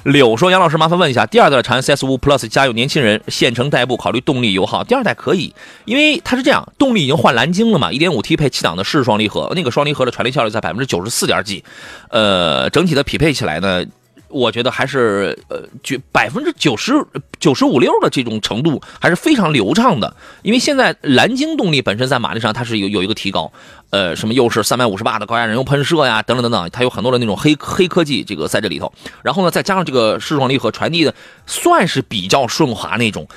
[0.06, 4.84] 柳说：“杨老师，麻烦问一下，第二代长安 CS 五 Plus 家有年轻人县城代步，考虑动力油耗。
[4.84, 5.52] 第二代可以，
[5.86, 11.64] 因为它是这样，动力已经换蓝鲸了嘛，1.5T 配七档的湿式双离合，那个双离合的传力效率在百分之九十四点几，
[12.10, 13.84] 呃，整体的匹配起来呢。”
[14.28, 16.94] 我觉得还是呃，就百分之九十
[17.40, 20.16] 九十五六的这种程度还是非常流畅的。
[20.42, 23.52] 因为现在蓝鲸动力本身在马力上它是有有一个提高，
[23.92, 28.92] 呃，什么又是三百五十瓦的高压燃油喷射呀，等等等等，它有很多的那种黑黑科技这个在这里头。
[29.24, 31.14] 然后呢，再加上这个湿双离合传递的
[31.46, 33.28] 算是比较顺滑那种，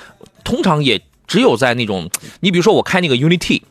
[0.43, 3.61] 通常也只有在那种，你比如说我开那个 Unity，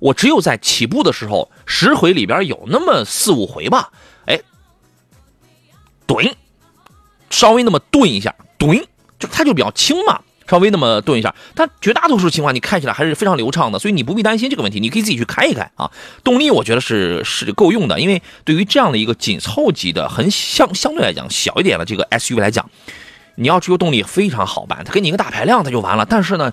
[0.00, 3.90] 我只有在起步的时候十回里边有那么四五回吧，
[4.26, 4.40] 哎，
[6.06, 6.34] 怼。
[7.34, 8.80] 稍微那么顿一下，顿，
[9.18, 15.90] 就它就比较轻嘛，稍微那么顿一下，它绝大多数情况你开起来还是非常流畅的，所以你不必担心这个问题，你可以自己去开一开啊。
[16.22, 22.70] 动力我觉得是是够用的，因为对于这样的一个紧凑级的、很相相对来讲小一点的这个 SUV 来讲，
[23.34, 26.06] 你要追求动力非常好办，它给你一个大排量它就完了。
[26.06, 26.52] 但是呢，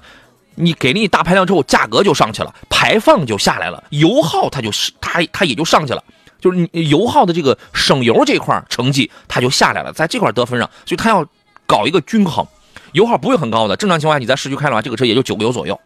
[0.56, 6.04] 你给了你大排量之后，价格就上去了，排放就下来了，油耗它就是它它也就上去了。
[6.41, 11.25] 就是你油耗的这个省油这块成绩，它就下来了，在这块得分上，所以它要
[11.65, 12.45] 搞一个均衡，
[12.91, 13.75] 油耗不会很高的。
[13.77, 15.80] 正常情况下，你在市区开的话，这个车也就九个油左右。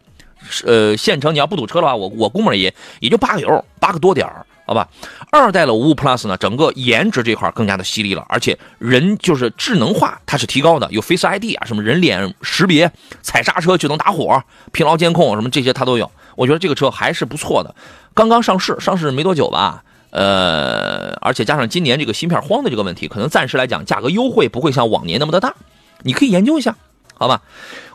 [0.64, 4.88] 呃，县城你要不堵车的话，我我估摸也也就八个油，八个多点儿，好吧。
[5.30, 12.90] 二代的五五 Plus 呢，整个颜值这块更加的犀利了，而且人就是智能化，它是提高的，有 Face ID 啊，什么人脸识别，
[13.22, 14.42] 踩刹车就能打火，
[14.72, 16.10] 疲劳监控什么这些它都有。
[16.36, 17.74] 我觉得这个车还是不错的，
[18.14, 19.82] 刚刚上市，上市没多久吧。
[20.10, 25.54] 呃，而且加上今年这个芯片荒的这个问题，可能暂时来讲价格优惠不会像往年那么的大，
[26.02, 26.76] 你可以研究一下，
[27.14, 27.42] 好吧？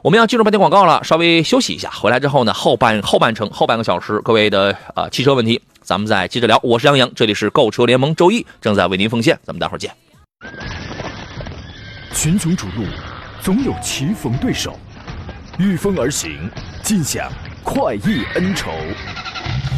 [0.02, 6.60] 我们要进入半天广告了，稍微休息一下，回来之后呢，后半后半程后半个小时，各位的呃汽车问题，咱们再接着聊。
[6.64, 9.92] 我是杨洋，这里是购车联盟，周一正在为您奉献，咱们待会儿见。
[12.14, 12.84] 群雄逐鹿，
[13.42, 14.78] 总有棋逢对手，
[15.58, 16.50] 御风而行，
[16.84, 17.32] 尽享
[17.64, 18.72] 快意恩仇。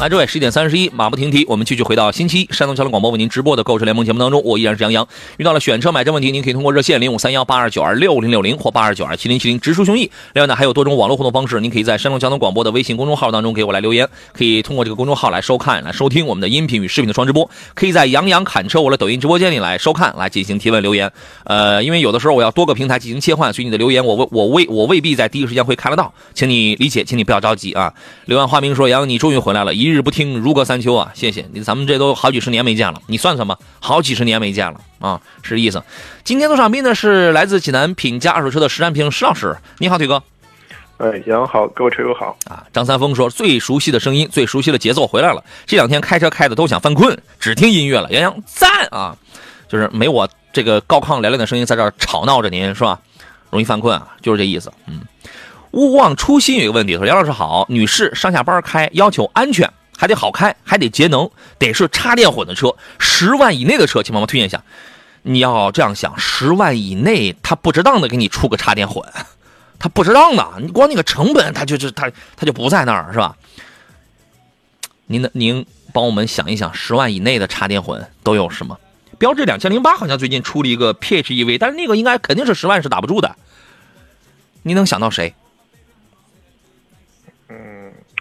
[0.00, 5.08] 来，诸位，十一点三十一，马不停蹄，我们继续回到星期一山东交通广播为您直播的购车联盟节目当中，我依然是杨洋。
[5.38, 10.08] 遇到了选车买车问题，您可以通过热线零五三幺八二九二六零六零或八二九二七零七零直抒胸臆。
[10.34, 21.10] 另外呢，还有多种网络互动方式，您可以在山东交通广播的微信公众号当中给我来留言，可以通过这个公众号来收看、来收听我们的音频与视频的双直播，可以在杨洋侃车我的抖音直播间里来收看、来进行提问留言。
[21.42, 27.92] 呃，因为有的时候我要多个平台进行切换，所以你的留言我未我未我未必在第一时间会看得到，请你理解，请你不要着急啊。
[28.26, 31.10] 刘安花明说：“杨洋，你终于回来了，一日不听如隔三秋啊！
[31.14, 35.82] 谢谢你，咱们这都好几十年没见了，你算算吧，好几十年没见了啊，是这意思。
[36.24, 40.22] 今天做上宾的是来自济南品家二手车的石占平石老师，你好，腿哥。
[40.98, 42.64] 哎，杨好，各位车友好啊。
[42.72, 45.44] 张三丰说：最熟悉的声音，最熟悉的节奏回来了。
[45.66, 48.10] 这两天开车开的都想犯困，只听音乐了。
[48.10, 49.16] 杨洋赞啊，
[49.68, 52.98] 就是没我这个高亢嘹亮的声音在这儿吵闹着您是吧？
[53.50, 54.72] 容易犯困啊，就是这意思。
[54.86, 55.00] 嗯。”
[55.72, 59.70] 勿忘初心有一个问题，说杨老师好，女士上下班开要求安全，
[60.00, 64.62] 还得好开，还得节能，得是插电混的车，十万以内的车，请帮忙推荐一下。
[65.22, 69.04] 你要这样想，十万以内他不值当的给你出个插电混，
[69.80, 73.36] 他不值当的，你光那个成本他就是他他就不在那儿是吧？
[75.06, 78.78] 您的您帮我们想一想，十万以内的插电混都有什么？
[79.18, 83.34] 标致两千零八好像最近出了一个 PHEV，但是那个应该肯定是十万是打不住的。
[84.62, 85.34] 你能想到谁？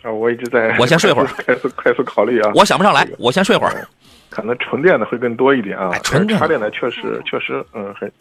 [0.03, 2.51] 啊，我一直在，我先睡会儿， 快速快速考虑啊。
[2.53, 3.87] 我想不上来，我先睡会儿。
[4.29, 8.11] 可能纯电的会更多一点啊，纯插电的确实确实，嗯，很，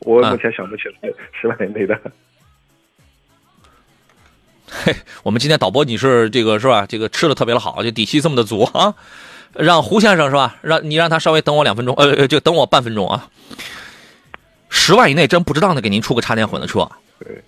[0.00, 1.98] 我目前想不起来十万以内的。
[4.70, 6.86] 嘿，我们今天导播你是这个是吧？
[6.88, 8.94] 这个吃的特别的好，就底气这么的足啊。
[9.54, 10.56] 让胡先生是吧？
[10.62, 13.28] 让你让他稍微等我两分钟，呃，就等我半分钟啊。
[14.68, 16.88] 十万以内真不值当的给您出个插电混的车。
[17.18, 17.42] 对。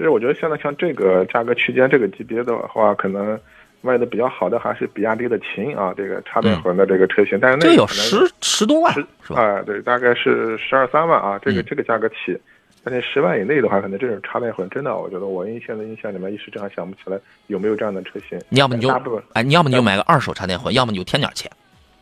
[0.00, 3.38] 其实我觉得现在像这个价格区间、这个级别的话，可能
[3.82, 7.38] 卖的比较好的还是比亚迪的秦啊，这个插电混的这个车型。
[7.38, 9.42] 但是那这有十十多万，是吧？
[9.42, 12.34] 哎，对，大概是十二三万啊，这个这个价格起。
[12.82, 18.40] 但是十万以内的话，可能这种插电混真的，我觉得我印现在印象里面一时正好想不起来有没有这样的车型。
[18.48, 18.88] 你要么你就
[19.34, 21.50] 哎，你要么你就买个二手插电混，要么你就添点钱。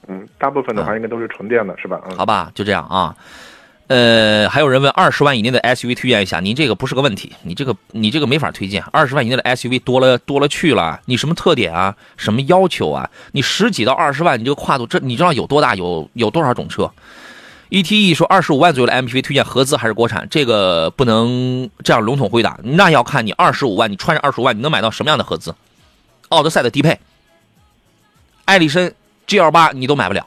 [0.06, 2.00] 嗯，大部分的话应该都是纯电的，是吧？
[2.08, 3.12] 嗯，好吧，就这样啊。
[3.88, 8.82] 呃，还有人问二十万以内的 SUV 推荐一下，您这个不是个问题，你这个你这个没法推荐。
[8.92, 11.96] 二十万以内的 SUV 多了多了去了，你什么特点啊？
[12.18, 13.08] 什么要求啊？
[13.32, 15.74] 你十几到二十万，你这个跨度，这你知道有多大？
[15.74, 16.90] 有有多少种车
[17.70, 20.28] ？ETE 说二十五万左右的 MPV 推荐合资还是国产？
[20.30, 25.54] 这个不能这样笼统回答，那要看你二十五万，你穿着二十五万，你能买到什么样的合资？
[26.28, 27.00] 奥德赛的低配，
[28.44, 28.92] 艾力绅
[29.26, 30.26] GL 八你都买不了。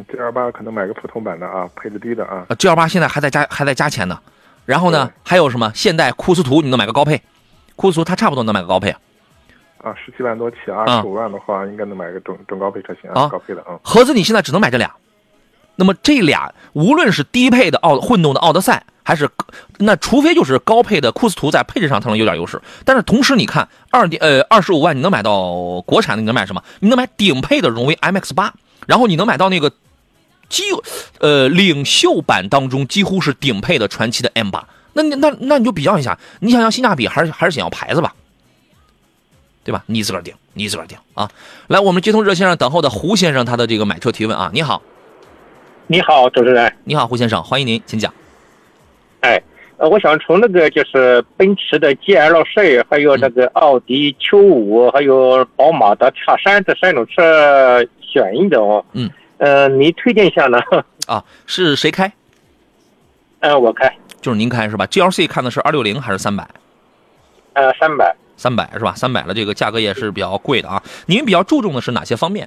[0.00, 2.46] 嗯，G L 八可能买个普通版的啊，配置低的啊。
[2.58, 4.18] G L 八现在还在加还在加钱呢，
[4.64, 7.20] 然后呢，还有什么现代库斯图，你能买个高配？
[7.76, 8.90] 库斯图它差不多能买个高配。
[9.78, 13.78] 啊，十七万多起，二十五万的话，应该能买个中中高配车型啊，高配的啊。
[13.82, 14.90] 合资你现在只能买这俩，
[15.76, 19.28] 那么这俩无论是低配的奥混动的奥德赛，还是
[19.78, 26.62] 那除非就是高配的库斯图在配置上它能有点优势，但是同时你看二点呃二十五万你能买到国产的，你能买什么？
[26.80, 28.52] 你能买顶配的荣威 M X 八。
[28.86, 29.70] 然后你能买到那个，
[30.50, 30.64] 几，
[31.20, 38.12] 呃，领袖版当中几乎是顶配的传奇的 M 八，那你那那你就比较一下，你想要性价比还是还是想要牌子吧，
[39.64, 39.82] 对吧？
[39.86, 41.30] 你自个儿定，你自个儿定啊！
[41.68, 44.82] 来，我们接通热线上等候的胡先生，他的这个买车提问啊，你好，
[45.86, 48.12] 你好，主持人，你好，胡先生，欢迎您，请讲。
[49.20, 49.40] 哎，
[49.76, 57.86] 呃，我想从那个就是奔驰的 GLC，，还有那个奥迪 Q 五，还有宝马的 X 三这三种车。
[58.12, 59.08] 选一种，嗯，
[59.40, 60.60] 呃，您推荐一下呢？
[61.08, 62.12] 啊，是谁开？
[63.40, 66.46] 嗯，我开，就是您开是吧？G L C 看的是二六零还是三百？
[67.54, 68.92] 呃，三百，三百是吧？
[68.94, 70.82] 三百的这个价格也是比较贵的啊。
[71.06, 72.46] 您比较注重的是哪些方面？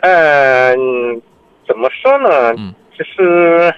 [0.00, 1.22] 嗯，
[1.66, 2.52] 怎么说呢？
[2.58, 3.72] 嗯，就是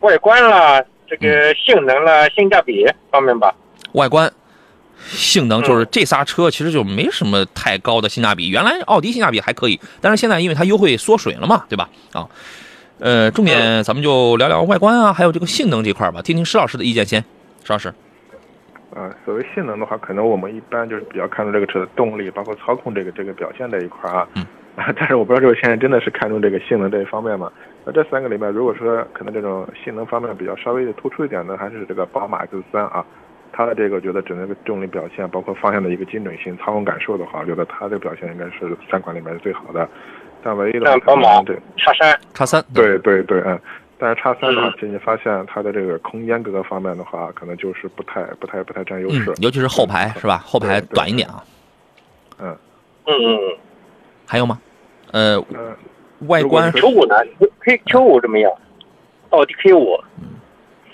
[0.00, 3.54] 外观啦，这个性能啦，性价比方面吧。
[3.92, 4.32] 外观。
[5.08, 8.48] 性能就是这仨车其实就没什么太高的性价比。
[8.48, 11.88] 原来奥迪性价比还可以，但是现在因为它优惠缩水了嘛，对吧？
[12.12, 12.28] 啊，
[12.98, 16.22] 呃，重点咱们就聊聊外观啊，还有这个性能这块吧。
[16.22, 17.20] 听听施老师的意见先，
[17.64, 17.92] 施老师。
[18.94, 24.28] 啊，所谓性能的话，可能我们一般就是比较看重这个车的动力，包括操控这个这个表现这一块啊。
[24.34, 24.46] 嗯。
[24.96, 27.52] 但是我不知道，这位先生真的是看重这个性能这一方面吗？
[27.84, 33.04] 那这三个里面，如果说可能这种性能方面比较稍微的突出一点的，还是这个宝马 X3 啊。
[33.52, 39.86] 它的这个，觉得整个动力表现，包括方向的一个精准性、操控感受的话，我觉得它的表现应该是三款里面是最好的。
[40.42, 43.60] 但唯一的，宝马对叉三，叉三，对对对，嗯。
[43.98, 49.32] 但是叉三的话，近期发现它的这个空间各个方面的话，可能就是不太、不太、不太占优势。
[49.36, 50.38] 尤其是后排是吧？
[50.38, 51.44] 后排短一点啊。
[52.40, 52.56] 嗯
[53.04, 53.38] 嗯嗯，
[54.26, 54.58] 还有吗？
[55.12, 55.76] 呃，嗯，
[56.26, 57.14] 外观 Q 五呢
[57.60, 58.50] ？Q Q 五怎么样？
[59.30, 59.96] 奥迪 Q 五。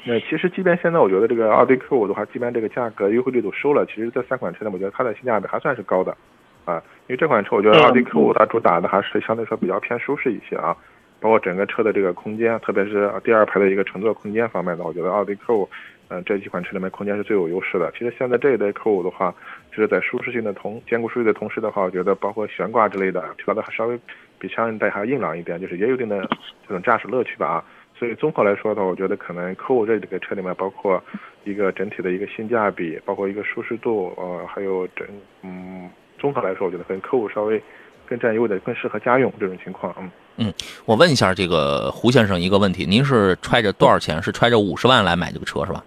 [0.09, 6.17] 那其实即便现在我觉得这个奥迪 Q 五的话，即便这个价格优惠力度收了，其实这三款车呢，我觉得它的性价比还算是高的，
[6.65, 10.75] 啊，因为这款车我觉得奥迪 Q 五它主打的还是相对说比较偏舒适一些啊，
[11.21, 15.69] 包括整个车的这个空间，特别是第二排的一个乘坐空间方面的，我觉得奥迪 Q 五，
[16.09, 17.93] 嗯，这几款车里面空间是最有优势的。
[17.93, 19.35] 其实现在这一代 Q 五的话，
[19.71, 24.01] 就是在舒适性的同兼顾舒适的同时的话，我觉得包括悬挂之类的，调的还稍微
[24.39, 26.19] 比上一代还要硬朗一点，就是也有一定的
[26.67, 27.65] 这种驾驶乐趣吧啊。
[27.99, 31.03] 所以综合来说的话，我觉得可能 Q5 这几个车里面，包括
[31.45, 35.07] 一个整体的一个性价比，包括一个舒适度，呃，还有整
[35.43, 37.61] 嗯，综合来说，我觉得跟 Q5 稍微
[38.07, 39.95] 更占优的，更适合家用这种情况。
[39.99, 44.23] 嗯嗯，我问一下这个胡先生一个问题，您是揣着多少钱？
[44.23, 45.85] 是揣着五十万来买这个车是吧？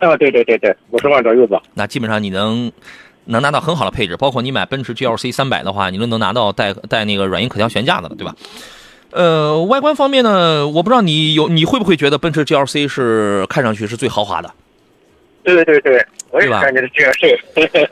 [0.00, 1.62] 啊，对对对对，五十万左右吧。
[1.72, 2.70] 那基本上你能
[3.24, 8.34] 能拿到很好的配置，包括你买奔驰 GLC 三百的话，你都能拿到带带那个软硬可调悬架的了，对吧？
[9.10, 14.52] 呃，外观方面呢，我不知道你有你会不会觉得奔驰 GLC 是看上去是最豪华的？
[15.42, 17.12] 对对对，我也感觉是这样。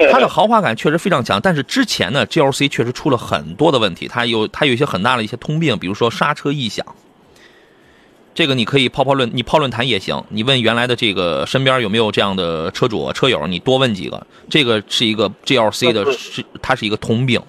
[0.12, 6.84] 它的豪华感确实非常强，但是之前呢，GLC 确实出了很多的问题，它有它有一些很大的一些通病，比如说刹车异响。
[8.34, 14.24] 这个你可以泡泡论，你泡论坛也行，你问原来的这个身边有没有这样的车主车友，你多问几个。
[14.48, 17.42] 这个是一个 GLC 的，是它是一个通病。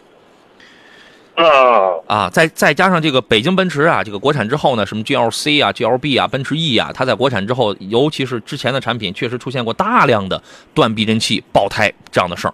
[1.39, 10.41] 啊啊，再再加上这个北京奔驰啊，这个国产之后呢，什么 GLC 啊、GLB 啊、奔驰 E 啊，它在国产之后，尤其是之前的产品，确实出现过大量的
[10.73, 12.53] 断避震器爆胎这样的事儿。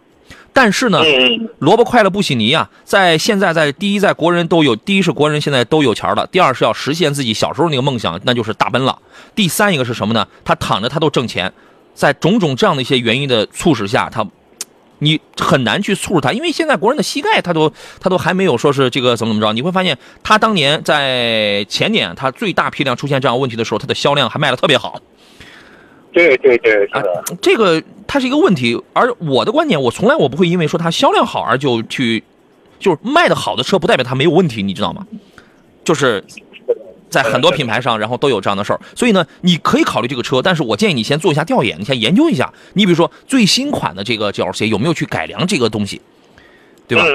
[0.53, 1.01] 但是呢，
[1.59, 8.97] 萝卜快了不洗泥啊，在现在在第一，在国人都有，第一是国人现在都有钱了，第二是要实现自己小时候那个梦想，那就是大奔了。
[9.33, 10.27] 第三一个是什么呢？
[10.43, 11.51] 他躺着他都挣钱，
[11.93, 14.25] 在种种这样的一些原因的促使下，他。
[14.99, 19.53] 你很难去促使他，因为现在国人的膝盖他都他都还没有说是这个怎么怎么着。
[19.53, 24.99] 你会发现，他当年在前年他最大批量出现这样问题的时候，他的销量还卖的特别好。
[26.11, 27.01] 对对对，啊，
[27.41, 28.81] 这个它是一个问题。
[28.93, 32.23] 而我的观点，我从来我不会因为说它销量好而就去，
[32.79, 35.05] 就是卖的好的车不代表它没有问题，你知道吗？
[35.83, 36.23] 就是。
[37.15, 42.53] 在很多品牌上，然后都有这样的事儿，所以呢，你可以考虑这个车，但是我建议你先做一下调研，你先研究一下。
[42.73, 46.01] 你比如说最新款的这个 GLC 有没有去改良这个东西，
[46.89, 47.05] 对吧？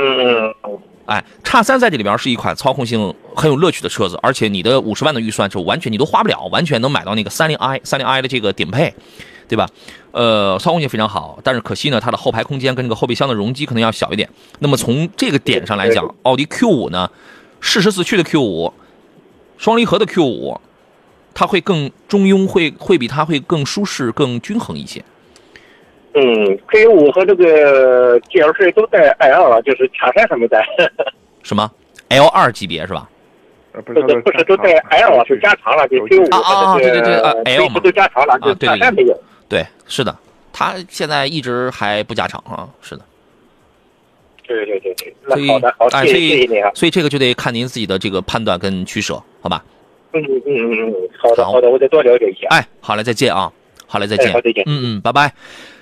[1.05, 8.95] 哎，叉三在这里边是一款操控性很有乐趣的车子，而且你的五十万的预算是完全你都花不了，完全能买到那个三零 i 三零 i 的这个顶配，
[9.47, 9.69] 对吧？
[10.13, 14.27] 呃，操控性非常好，但是可惜呢，它的后排空间跟这个后备箱的容积可能要小一点。
[14.61, 17.11] 那么从这个点上来讲，奥迪 Q 五呢，
[17.61, 18.73] 适时四驱的 Q 五。
[19.61, 20.59] 双离合的 Q 五，
[21.35, 25.05] 它会更中庸，会会比它会更舒适、更均衡一些。
[26.15, 30.67] 嗯，Q 五和这个 G L C 都带 L，就是卡山还没带。
[31.43, 31.71] 什么
[32.09, 33.07] L 二级别是吧？
[33.85, 39.23] 不是不是都带 L，是加长了，就 Q 五啊啊对对对啊 L 嘛，都加长了，就卡山没有。
[39.47, 40.17] 对，是的，
[40.55, 43.03] 它现在一直还不加长啊，是的。
[44.57, 46.71] 对对对对，那好的，好，谢谢谢谢您啊。
[46.75, 49.65] 所以这个就得看您自己的这个判断跟取舍，好吧？
[50.13, 52.49] 嗯嗯嗯嗯，好的好的，我再多了解一下。
[52.51, 53.53] 哎，好嘞，再见啊，
[53.87, 54.65] 好嘞，再见，好再见。
[54.67, 55.33] 嗯嗯，拜拜。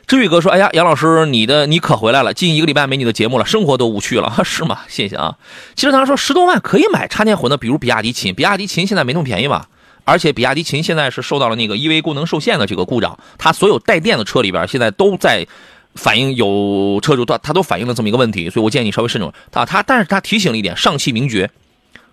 [0.07, 4.81] 志宇哥说：“哎呀，杨老师，你的你可回来了，近一个礼拜没你的节目了，生活都无趣了，是吗？
[4.87, 5.37] 谢谢啊。
[5.75, 9.69] 其实他说十多万可以买插电混的，比如比亚迪秦，比亚迪秦现在没那么便宜吧？
[10.05, 15.47] 而且比亚迪秦现在是受到了那个 EV 功能受限的这个故障，它所有带电的车里边现在都在。”
[15.95, 19.33] 反映有车主他他都反映了这么一个问题，所以我建议你稍微慎重。
[19.51, 21.51] 他他但是他提醒了一点，上汽名爵，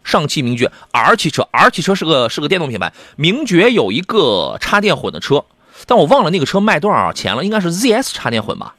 [0.04, 2.94] 上汽名爵 R 汽车，R 汽车是个是个电动品牌。
[3.16, 5.46] 名爵有一个插电混的车，
[5.86, 8.76] 但我忘了那个车卖多少钱了，应该是 ZS 插电混吧。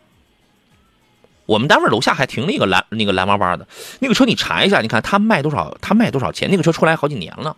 [1.47, 3.69] 我们单位楼下还停了一个蓝那个蓝巴巴的
[4.01, 6.51] 那个车，你查一下，你看它卖多少，它卖多少钱？
[6.51, 7.57] 那个车出来好几年了，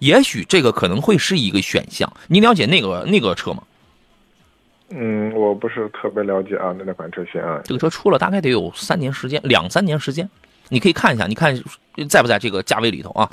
[0.00, 2.12] 也许这个可能会是一个选项。
[2.26, 3.62] 你了解那个那个车吗？
[4.90, 10.28] 嗯，我不是特别了解啊，那那款车型啊，这个车出了大概得有三年时间，两三年时间，
[10.68, 11.54] 你可以看一下，你看
[12.08, 13.30] 在不在这个价位里头啊？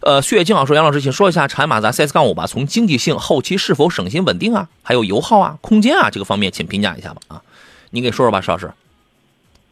[0.00, 7.42] 呃，血液静好说，杨老师，请说一下长安马自达 CS 杠五吧，从经济性、后期是否省心稳定啊，还有油耗啊、空间啊这个方面，请评价一下吧啊，
[7.90, 8.66] 你给说说吧，石老师。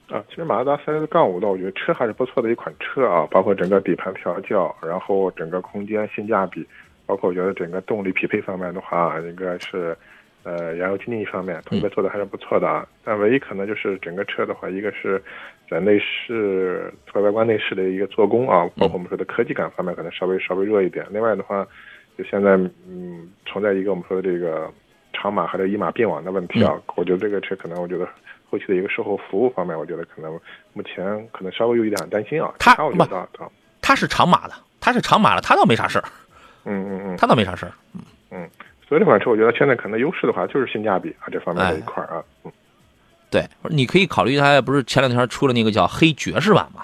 [0.08, 6.64] 啊，其实马自达 CS 杠五的，我觉得车还是不错的一款车啊，包括整个底盘调教，然后整个空间性价比，
[7.04, 9.96] 包括我觉得整个动力匹配方面的话，应该是。
[10.46, 12.86] 呃，燃油经济方面，同学做的还是不错的啊。
[13.02, 15.20] 但唯一可能就是整个车的话，一个是
[15.68, 21.04] 在内饰和外观内饰的一个做工啊，包括我们说的科技感方面，可能稍微稍微弱一点。
[21.10, 21.66] 另外的话，
[22.16, 22.52] 就现在
[22.88, 24.70] 嗯存在一个我们说的这个
[25.12, 26.80] 长码还是一码并网的问题啊。
[26.94, 28.08] 我觉得这个车可能，我觉得
[28.48, 30.38] 后期的一个售后服务方面，我觉得可能
[30.74, 32.54] 目前可能稍微有一点担心啊。
[32.60, 33.04] 他不，
[33.82, 36.04] 他是长码的，他是长码的，他倒没啥事儿。
[36.64, 37.72] 嗯嗯嗯，他倒没啥事儿。
[38.88, 42.22] 所以这款车我觉得现在可能优势的话就是性价比啊这方面的一块啊。
[42.44, 42.52] 嗯，
[43.30, 46.82] 对，你可以考虑它，不是前两天出了那个叫黑爵士版嘛？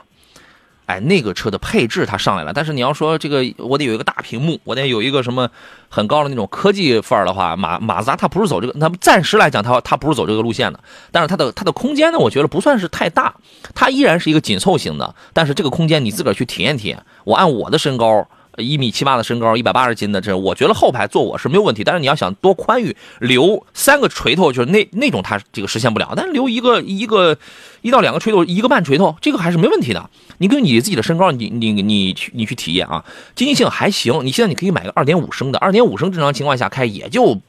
[0.86, 5.48] 哎，那个车的配置它上来了，但是你要说这个，我得有一个大屏幕，我得有一个什么
[5.88, 10.80] 很高的那种科技范儿的话，马马自达它不是走这个，那么暂时来讲，它它不是走这个路线的。
[11.12, 13.32] 但是它的它的空间呢，我觉得不算是太大，
[13.76, 15.14] 它依然是一个紧凑型的。
[15.32, 17.00] 但是这个空间你自个儿去体验体验。
[17.22, 18.28] 我按我的身高。
[18.58, 21.82] 一米七八的身高，一百八十斤的这，我觉得后排坐我是没有问题。
[21.82, 26.12] 但是你要想多宽裕，留三个锤头，就是那那种，它这个实现不了。
[26.14, 27.38] 但是留一个一个
[27.80, 30.10] 一到两个锤头，一个半锤头，这个还是没问题的。
[30.38, 34.24] 你根据你自己的身高，你你你去你去体验啊，经济性还行。
[34.24, 37.40] 你现在你可以买个二点五升的，二点五升正常情况下开也就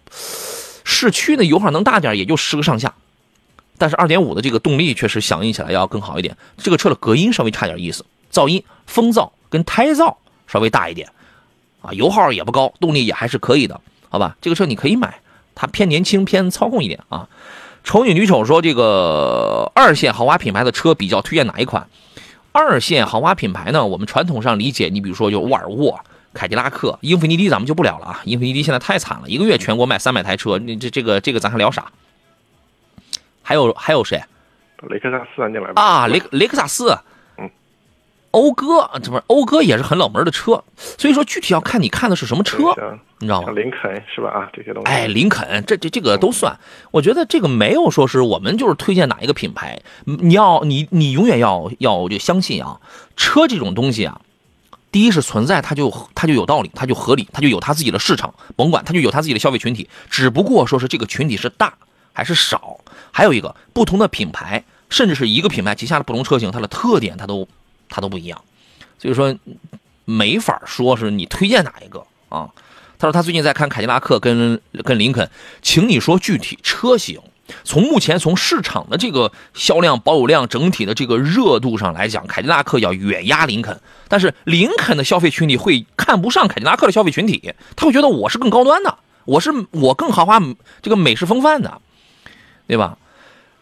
[0.85, 2.93] 市区的油耗能大点，也就十个上下。
[3.77, 6.37] 但是二点五的这个动力确实响应起来要更好一点。
[6.57, 10.15] 这个车的隔音稍微差点意思，噪音、风噪跟胎噪。
[10.53, 11.09] 稍微大一点，
[11.81, 14.37] 啊，油耗也不高，动力也还是可以的，好吧？
[14.39, 15.19] 这个车你可以买，
[15.55, 17.27] 它偏年轻，偏操控一点啊。
[17.83, 21.89] 丑女女丑说，这个二线豪华品牌的车比较推荐哪一款？
[22.51, 23.83] 二线豪华品牌呢？
[23.83, 25.99] 我们传统上理解，你比如说就沃尔沃、
[26.35, 28.21] 凯迪拉克、英菲尼迪，咱们就不聊了啊。
[28.25, 31.91] 英菲尼迪现在太惨了，一个月全国卖三百台车，你这这个这个咱还聊啥？
[33.41, 34.23] 还有还有谁？
[34.87, 35.81] 雷克萨斯进来吧。
[35.81, 36.95] 啊，雷雷克萨斯。
[38.33, 40.63] 讴歌，这不是讴歌也是很冷门的车，
[40.97, 42.57] 所以说具体要看你看的是什么车，
[43.19, 43.51] 你知道吗？
[43.51, 44.31] 林肯是吧？
[44.31, 44.91] 啊，这些东西。
[44.91, 46.57] 哎，林肯，这这这个都算。
[46.89, 52.81] 我觉得这个没有说是我们就是推荐哪一个品牌，你要你你永远要要就相信啊，
[53.15, 54.19] 车这种东西啊，
[54.91, 61.75] 第一是存在它就它就有道理，它就合理，它就有它自己的市场，甭管它就有它自己的消费群体，只不过说是这个群体是大
[62.11, 62.79] 还是少，
[63.11, 67.47] 还有一个不同的品牌，甚至是一个品牌旗下的不同车型，它的特点它都。
[67.93, 68.41] 它都不一样，
[68.97, 69.35] 所以说
[70.03, 72.49] 没法说是你推荐哪一个啊。
[72.97, 75.29] 他说他最近在看凯迪拉克跟跟林肯，
[75.61, 77.21] 请你说具体车型。
[77.63, 83.79] 从目前从市场的这个销量、保有量、整体的这个热度上来讲，凯迪拉克要远压林肯。
[84.07, 90.41] 但是林肯的消费群体会看不上凯迪拉克的消费群体，他会觉得我是更高端的，我是我更豪华，
[90.81, 91.79] 这个美式风范的，
[92.65, 92.97] 对吧？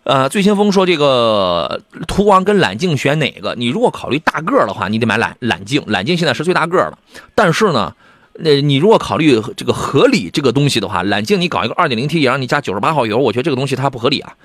[0.04, 3.54] 呃，醉清风说这个途昂跟揽境选哪个？
[3.56, 6.98] 你如果考虑大个儿的话，你得买揽揽境，揽境现在是最大个儿的。
[7.36, 7.96] 但是呢，
[8.34, 14.36] 那你如果考虑这个合理这个东西的话，揽境你搞一个 2.0T 也让你加98号油，我觉得这个东西它不合理啊。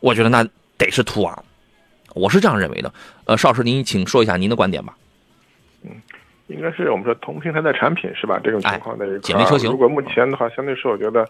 [0.00, 1.42] 我觉得那得是途昂，
[2.14, 2.92] 我是这样认为的。
[3.24, 4.94] 呃，邵老师您请说一下您的观点吧。
[5.84, 5.90] 嗯，
[6.48, 8.38] 应该是我们说同平台的产品是吧？
[8.44, 9.70] 这种情况的姐妹车型。
[9.70, 11.26] 如果目前的话，相对说我觉得。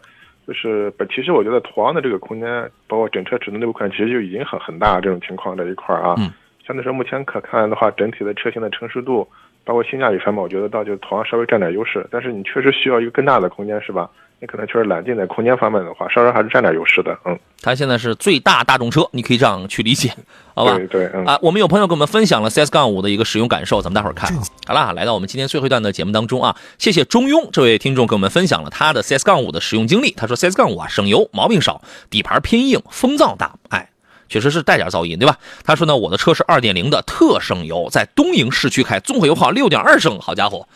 [0.46, 6.14] 就是本，其实我觉得途昂的这个空间，包括整车尺寸内部空间，其实就已经很很大这种情况这一块啊。
[6.18, 6.32] 嗯。
[6.66, 9.28] 相对说，目前可看的话，整体的车型的成熟度，
[9.64, 12.06] 包括性价比方面，我觉得倒就同样稍微占点优势。
[12.10, 14.08] 但是你确实需要一个更大的空间，是吧？
[14.40, 17.16] 你可能确实揽境在空间方面的话，稍稍还是占点优势的。
[17.24, 17.38] 嗯。
[17.62, 20.12] 它现在是最大大众车，你可以这样去理解，
[20.52, 20.74] 好吧？
[20.76, 21.06] 对对。
[21.24, 24.36] 啊，我们有朋友跟我们分享了 CS 杠五的一个使用感受，咱们待会儿看。
[24.66, 30.10] 好了，来到我们今天最后一段的节目当中啊，谢谢中庸这位听众给我们分享了他的 CS 杠五的使用经历。
[30.10, 33.90] 他说 CS 杠五啊，省油，毛病少，底盘偏硬，风噪大，哎。
[34.32, 35.36] 确实是带点噪音，对吧？
[35.62, 40.18] 他说呢，我的车是二点零的，特省油，在东营市区开，综合油耗六点二升。
[40.18, 40.66] 好家伙，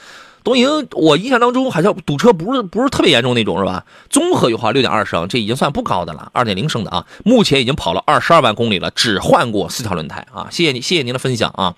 [0.45, 3.87] 东营我印象当中好像堵车不是不是特别严重那种，是吧？
[4.11, 6.31] 综合油耗六点二升，这已经算不高的了。
[6.35, 10.49] 二点零升的啊，目前已经跑了二十二万公里了，只换过四条轮胎啊。
[10.51, 11.75] 谢谢你，谢谢您的分享啊。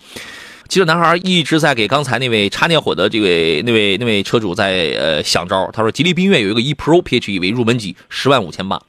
[0.68, 5.70] 汽车男孩一直在给刚才那位插电混的这位那位那位车主在呃想招。
[5.72, 8.82] 他说，吉利缤越有一个 e Pro PHEV 入门级，十万五千八。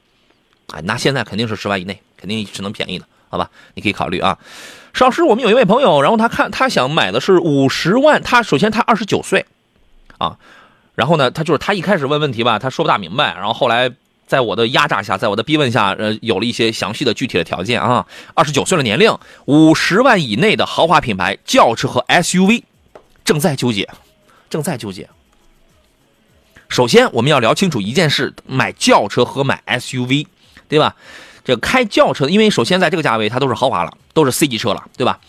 [0.73, 3.49] 哎，那现在肯定是十万以内，肯定是能便宜的，好吧？
[3.73, 4.37] 你可以考虑啊。
[4.93, 9.45] 邵师，我们有一位朋友，然后他看他想买的是五十万，他首先他二十九岁，
[10.17, 10.37] 啊，
[10.95, 13.91] 然后呢，他就是他一开始问问题吧，他说不大明白，然后后来
[14.25, 18.05] 在我的压榨下，在我的逼问下，呃，有了一些详细的具体的条件啊。
[18.33, 19.15] 二十九岁的年龄，
[19.45, 22.63] 五十万以内的豪华品牌轿车和 SUV，
[23.23, 23.87] 正在纠结，
[24.49, 25.07] 正在纠结。
[26.67, 30.25] 首先我们要聊清楚一件事：买轿车和买 SUV。
[30.69, 30.95] 对吧？
[31.43, 35.19] 这开轿车，因为首先在这个价位它都是豪华了，都是 C 级车了，对吧？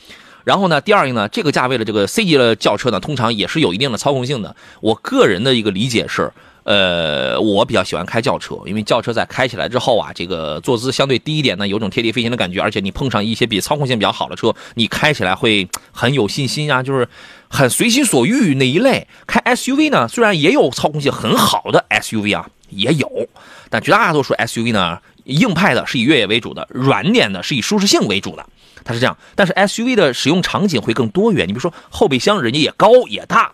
[0.44, 4.54] 然后呢，第二个呢，这个价位的这个 C 级的轿车呢，通常也是有一定的操控性的。
[4.80, 6.32] 我个人的一个理解是，
[6.64, 17.06] 呃，我比较喜欢开轿车，因为轿车在开起来之后啊，这个坐姿相对低一点呢，有种贴地飞行的感觉，而且你碰上一些比操控性比较好的车，你开起来会很有信心啊，就是
[17.48, 19.06] 很随心所欲那一类。
[19.26, 23.28] 开 SUV 呢，虽然也有操控性很好的 SUV 啊，也有，
[23.68, 28.46] 但绝大多数 SUV 呢，硬派的是以越野为主的，软点的是以舒适性为主的，
[28.84, 29.16] 它是这样。
[29.34, 33.52] 但是 SUV 的使用场景会更多元，你比如说后备箱人家也高也大，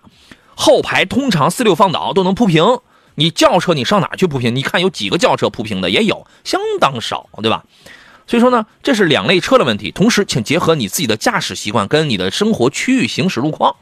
[0.55, 2.81] 后排通常四六放倒都能铺平。
[3.19, 4.55] 你轿车你上哪去铺平？
[4.55, 7.65] 你看有几个轿车铺平的也有，相当少，对吧？
[8.27, 9.91] 所以说呢，这是两类车的问题。
[9.91, 13.77] 同时，请结合你自己的驾驶习惯跟你的生活区域行驶路况，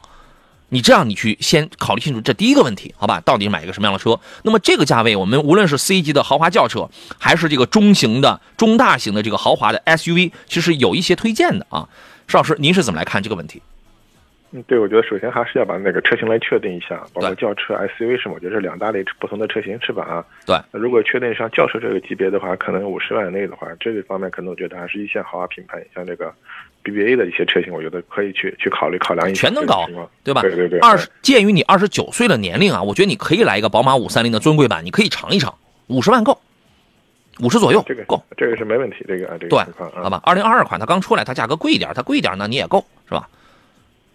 [0.75, 3.21] 你这样你去先考虑清楚这第一个问题，好吧？
[3.21, 4.19] 到底买一个什么样的车？
[4.43, 11.87] 那么这个价位，我们无论是 C 级的豪华轿车，还是这个中型的、中大型的这个豪华的 SUV，其实有一些推荐的啊。
[12.27, 13.61] 邵老师，您是怎么来看这个问题？
[14.51, 20.03] 嗯，对，我觉得首先还是要把那个车型来确定一下，包括轿车、SUV 什么，我觉得是两大类不同的车型，是吧？
[20.03, 20.59] 啊，对。
[20.71, 26.33] 如果确定上轿车这个级别的话，可能五十万以内的话，这个方面可能我觉得还是一线豪华品牌，像这个
[26.85, 29.41] BBA 的一些车型，我觉得可以去去考虑考量一下。
[29.41, 29.85] 全能搞，
[30.23, 30.41] 对吧？
[30.41, 30.79] 对对对。
[30.79, 35.53] 二十，鉴于你二十九岁的年龄啊，我觉得你可以来一个宝马五三零的尊贵版，你可以尝一尝，
[35.87, 36.39] 五十万够，
[37.41, 40.21] 五十左右这个够，这个是没问题，这个啊，这个对，好吧。
[40.23, 43.27] 二零二二款它刚出来，它价格贵一点，它贵一点呢，你也够，是吧？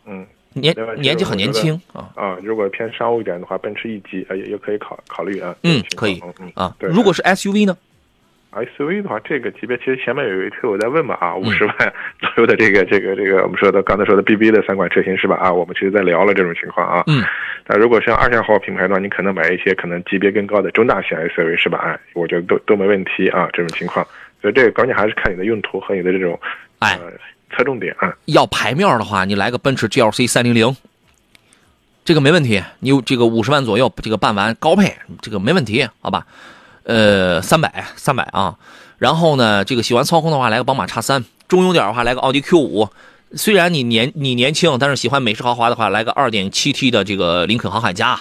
[0.06, 0.26] 嗯。
[0.52, 2.36] 年年纪很年轻啊啊！
[2.42, 5.54] 如果偏商务一点的话，奔驰 E 级啊也也可以考考虑啊。
[5.62, 6.20] 嗯，可以
[6.54, 6.74] 啊。
[6.76, 7.78] 对，如果是 SUV 呢
[8.52, 11.74] ？SUV 的话，这个级别其实前面有一车我在问嘛啊，五十万
[12.20, 15.52] 左右的这个这个这个我们说的刚才说的 BB 的三款车型是吧啊？
[15.52, 17.04] 我们其实在聊了这种情况啊。
[17.06, 17.22] 嗯。
[17.66, 21.78] 那如果像二线豪华品牌的话，你可能买一些可能级别更高的中大型 SUV 是吧？
[21.78, 23.48] 啊，我觉得都都没问题啊。
[23.52, 24.04] 这种情况，
[24.42, 26.38] 所以这个关键还是看你的用途和你的这种
[26.80, 26.98] 哎
[27.56, 28.12] 侧重点啊。
[28.26, 30.76] 要排面的话，你来个奔驰 GLC 三零零。
[32.02, 36.26] 这个没问题，你有这个五十万左右，这个办完高配，这个没问题，好吧？
[36.84, 38.56] 呃，三百三百啊，
[38.98, 42.88] 然后呢，这个喜欢操控的话，来个宝马叉三；中庸点的话，来个奥迪 Q 五。
[43.36, 48.20] 虽然你年你年轻，但是喜欢美式豪华的话，来个二点七 T 的这个林肯航海家。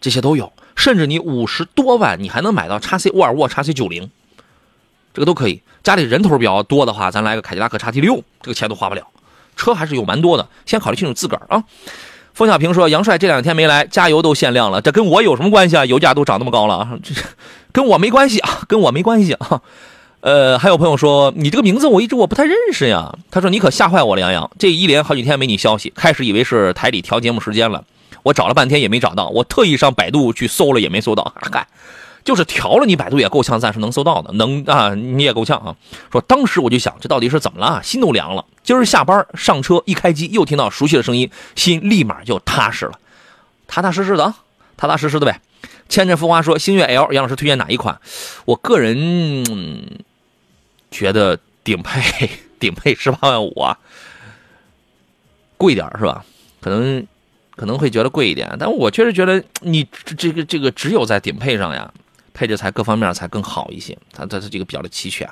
[0.00, 4.10] 这些都有，甚至你五十多万，你还能买到叉 C 沃尔沃叉 C 九零，
[5.14, 5.62] 这个都可以。
[5.82, 9.06] 家里人头比较多的话，咱来个凯迪拉克叉 T 六，这个钱都花不了。
[9.56, 11.64] 车还是有蛮多的，先考虑清楚自个儿啊。
[12.34, 15.84] 冯小平说：“杨帅这两天没来，加油都限量了，这跟我有什么关系啊？
[15.84, 17.14] 油价都涨那么高了啊，这
[17.70, 19.62] 跟我没关系啊，跟我没关系啊。”
[20.20, 27.84] 呃，还有朋友说：“你这个名字我一直我不太认识呀。”他说：“你可吓坏我了，杨洋，这一连好几天没你消息，开始以为是台里调节目时间了，
[28.24, 31.66] 我找了半天也没找到，我特意上百度去搜了也没搜到，嗨。”
[32.24, 35.76] 就是调了，你百度也够呛，暂时能搜到的，能啊，你也够呛啊。
[36.10, 37.82] 说当时我就想，这到底是怎么了？
[37.82, 38.44] 心都凉了。
[38.62, 42.98] 今儿下班上车一开机，又听到熟悉的声音，心立马就踏实了，
[43.66, 44.34] 踏踏实实的，
[44.78, 45.38] 踏踏实实的呗。
[45.86, 48.00] 千镇浮华说，星越 L，杨老师推荐哪一款？
[48.46, 50.00] 我个人
[50.90, 53.78] 觉得顶配 顶配十八万五啊，
[55.58, 56.24] 贵点是吧？
[56.62, 57.06] 可能
[57.54, 61.92] 可能会觉得贵一点，但我确实觉得你这个这个只有在顶配上呀。
[62.34, 65.26] 配置才各方面才更好一些，它它这个比较的齐全，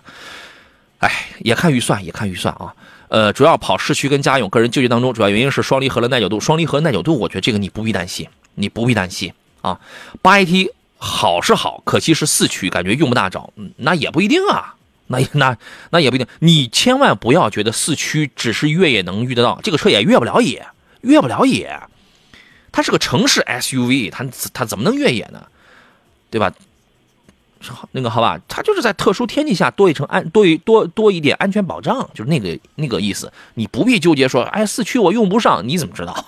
[1.00, 2.74] 哎，也看预算，也看预算啊。
[3.08, 6.40] 呃，主要跑市区跟家用，个人纠结当中，主要原因是双离合的耐久度。
[6.40, 9.30] 双离合耐久度，我觉得这个你不必担心，你不必担心
[9.60, 9.78] 啊。
[10.22, 13.52] 八 AT 好是好，可惜是四驱，感觉用不大着。
[13.76, 14.76] 那也不一定啊，
[15.08, 15.58] 那那
[15.90, 16.26] 那也不一定。
[16.38, 20.64] 你千万不要觉得四驱只是越野能遇得到，这个车也越不了野，
[21.02, 21.78] 越不了野。
[22.70, 24.24] 它是个城市 SUV，它
[24.54, 25.44] 它怎么能越野呢？
[26.30, 26.50] 对吧？
[27.92, 33.32] 那个好吧，它就是在特殊天气下多一层安多一多多一点安全保障，就是那个那个意思。
[33.54, 36.24] 你不必纠结说，哎，四驱我用不上，你怎么知道？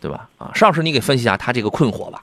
[0.00, 0.28] 对吧？
[0.38, 2.22] 啊，邵老师，你给分析一下他这个困惑吧。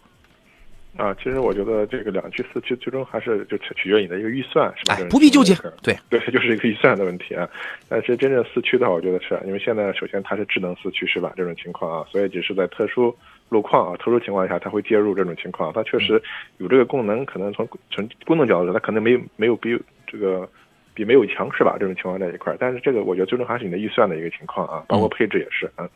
[0.97, 4.95] 啊，其实我觉得这个两驱四驱最终还是就取取决你的一个预算，是吧？
[4.99, 7.47] 哎，不必纠结，对对， 就是一个预算的问题啊。
[7.87, 11.31] 但是真正四驱的话，我觉得是因为现在首先它是智能四驱，是吧？
[11.37, 13.15] 这种情况啊，所以只是在特殊。
[13.49, 16.21] 路况啊，特殊情况下它会介入这种情况，它确实
[16.57, 20.45] 有这个功能，可能从从功能角度，它可能没有没有比这个
[20.93, 21.77] 比没有强是吧？
[21.79, 25.89] 这种情况在一块儿，但是这个我觉得最终还是你的预算的一个情况啊，包括配置也是嗯，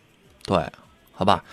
[0.48, 0.58] 对，
[1.12, 1.44] 好吧，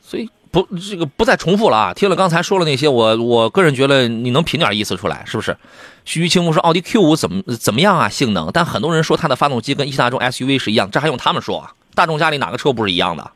[0.00, 5.56] 所以不这个不再重复了啊，听了刚才说了那些，我我个人觉得你能品点意思出来是不是？
[6.04, 8.08] 徐徐清风说奥迪 Q 五怎么怎么样啊？
[8.08, 11.72] 性能，但很多人说它的发动机跟一汽大众 SUV 是一样，这还用他们说啊？
[11.96, 13.30] 大众家里哪个车不是一样的？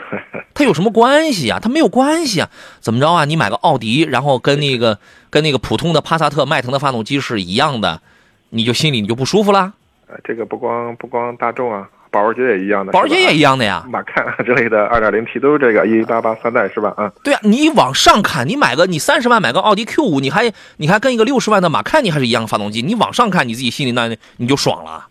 [0.52, 1.58] 它有什么关系啊？
[1.62, 2.50] 它没有关系啊！
[2.80, 3.24] 怎么着啊？
[3.24, 4.98] 你买个奥迪，然后跟那个
[5.30, 8.02] 跟那个普通的帕萨特、迈腾的发动机是一样的，
[8.50, 9.72] 你就心里你就不舒服了？
[10.08, 16.92] 呃，这个不光不光大众啊，保时捷也一样的，保时捷也一样的呀，马看之类的二点零 T 都是这个一八八三代是吧？
[16.96, 25.06] 啊，对啊，你往上看，你买个你三十万买个奥迪 Q 五，你还你还跟一个六十万的马看你还是一样发动机，你往上看你自己心里那你就爽了。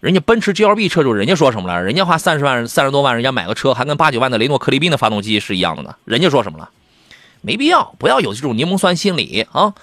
[0.00, 1.82] 人家奔驰 GLB 车主，人家说什么了？
[1.82, 5.94] 人家花三十万三十多万，人家买个车还跟八九万的雷诺克利宾的发动机是一样的呢。
[6.04, 6.70] 人家说什么了？
[7.42, 9.74] 没必要，不要有这种柠檬酸心理啊。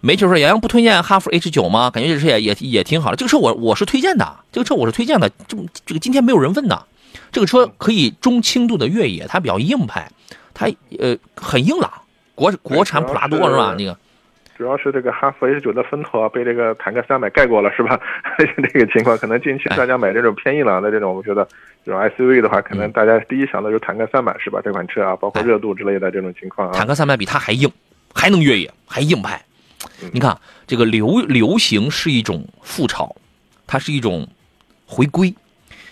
[0.00, 1.90] 没就说杨洋不推荐哈弗 H 九吗？
[1.90, 3.16] 感觉这车也也也挺好的。
[3.16, 5.28] 这个车我我是推荐的，这个车我是推荐的。
[5.48, 6.82] 这这个今天没有人问的，
[7.32, 10.08] 这个车可以中轻度的越野，它比较硬派，
[10.54, 10.66] 它
[10.98, 11.90] 呃很硬朗。
[12.34, 13.74] 国国产普拉多是吧？
[13.78, 13.96] 那个
[14.56, 17.98] 主要是这个哈弗 H 九的风头啊，被这个坦克三百盖过了是吧？
[18.72, 21.48] 这个情况可能近期大家买这种偏硬朗的这种，我觉得
[21.84, 24.60] 这种 SUV 的话，可能大家第一想到就是坦克三百是吧？
[24.62, 26.74] 这款车啊，包括热度之类的这种情况啊。
[26.74, 27.70] 坦克三百比它还硬，
[28.14, 29.42] 还能越野，还硬派。
[30.12, 33.14] 你看，这个流流行是一种复潮，
[33.66, 34.28] 它是一种
[34.86, 35.34] 回归。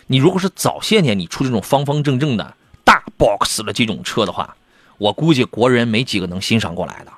[0.07, 2.55] 你如果是早些年你出这种方方正正的
[2.85, 4.57] 大 box 的这种车的话，
[4.99, 7.13] 我估计国人没几个能欣赏过来的。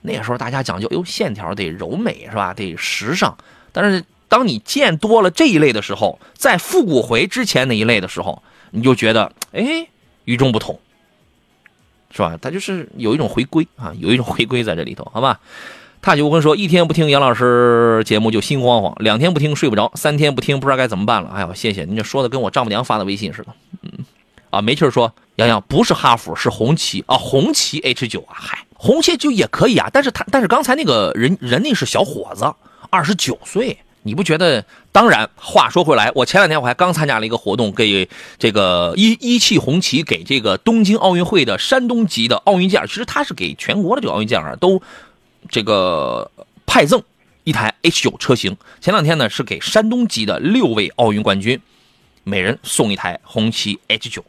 [0.00, 2.52] 那时候大家讲究，哟，线条得柔美是吧？
[2.52, 3.36] 得时尚。
[3.70, 9.86] 但是当你见多了这一类的时候，在复古回之前那一类的时候，你就觉得，哎，
[10.24, 10.80] 与众不同，
[12.12, 12.38] 是吧？
[12.40, 15.40] 它就是有一种回归啊，有一种回归在这里头，好吧？
[16.02, 21.30] 踏九跟说，一天不听杨老师节目就心慌慌，两天不听睡不着，三天不听不知道该怎么办了。
[21.32, 23.54] 哎呦，谢谢您这说的跟我丈母娘发的微信似的。
[23.82, 24.04] 嗯，
[24.50, 32.52] 啊，没气说，杨洋不是哈弗是红旗啊，红旗 H 九啊，嗨，红旗就也可以啊，但是他但是刚才那个人人那是小伙子，
[32.90, 34.64] 二十九岁，你不觉得？
[34.92, 44.82] 当然，话说回来，我前两天我还刚参加了一个活动，给这个一一汽红旗给这个东京奥运会的山东籍的奥运健儿，其实他是给全国的这个奥运健儿都。
[45.50, 46.30] 这个
[46.66, 47.02] 派赠
[47.42, 51.60] 一台 H 九车型，前两天呢是给山东籍的六位奥运冠军，
[52.22, 54.24] 每人送一台红旗 H 九。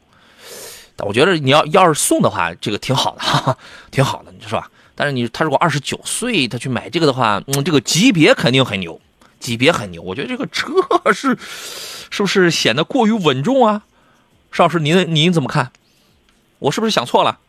[1.06, 3.58] 我觉得你要要是送的话，这个挺好的，哈哈，
[3.92, 4.72] 挺好的，你说是吧？
[4.96, 9.00] 但是你他如果二十九岁，他去买这个的话，嗯，这个级别肯定很牛，
[9.44, 10.02] 级别很牛。
[10.02, 10.72] 我觉得这个车
[11.14, 11.38] 是
[12.10, 13.84] 是不是显得过于稳重啊？
[14.52, 15.72] 邵老师，您您怎么看？
[16.60, 17.40] 我是不是想错了？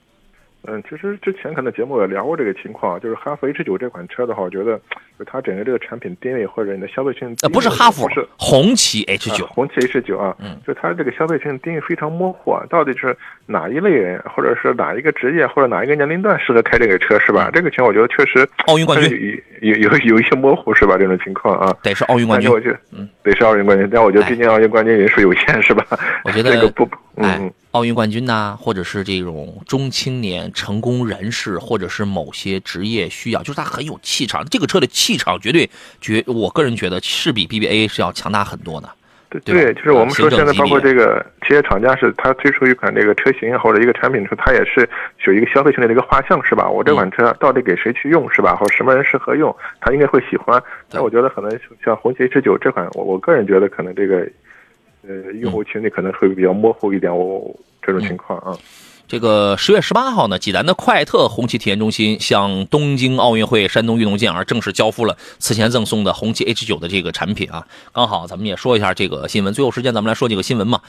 [0.67, 4.81] 嗯，其实之前可能节目也聊过这个情况，就是哈弗 H 九这款车的话，我觉得
[5.19, 13.15] 就它整个这个产品定位或者你的消费性，呃，不是哈弗，是红旗 H 九，红旗 H 九啊，嗯，就它这个消费性定位非常模糊，啊，到底是
[13.47, 17.51] 哪一类人，或者是哪一个职业或者哪一个年龄段适合开这个车，是吧？
[17.53, 20.97] 这个情况我觉得确实奥运冠军有有有一些模糊，是吧？
[20.97, 25.85] 这种情况啊，得是奥运冠军，我觉得，嗯，得是奥运冠军，但我觉得毕竟奥运冠军人数有限，是吧？
[26.25, 27.53] 我觉得 这个不，嗯。
[27.73, 34.45] 奥运冠军呐，或者是这种中青年成功人士，或者是某些职业需要，就是它很有气场。
[34.49, 35.69] 这个车的气场绝对
[36.01, 38.89] 绝，我个人觉得是比 BBA 是要强大很多的。
[39.29, 44.89] 对对，就是我们说现在包括这个企业厂家是，他推出一款这个车型或者一个产品的时候，他也是
[45.27, 46.71] 有一个消费性的这个画像，是吧？
[46.71, 48.55] 我这款车到底给谁去用，是吧？
[48.55, 50.62] 或者什么人适合用，他应该会喜欢。
[50.89, 51.51] 但我觉得可能
[51.85, 54.25] 像红旗 H 九这款，我我个人觉得可能这个。
[55.07, 58.57] 呃，用户群里可能会比较模糊一点，我这种情况啊。
[59.07, 67.67] 这个十月十八号呢，济南的快特红旗体验中心向东京奥运会山东运动健儿正式交付了此前赠送的红旗 H 九的这个产品啊。
[67.93, 70.81] 刚好咱们也说一下这个新闻，最后时间咱们来说几个新闻嘛。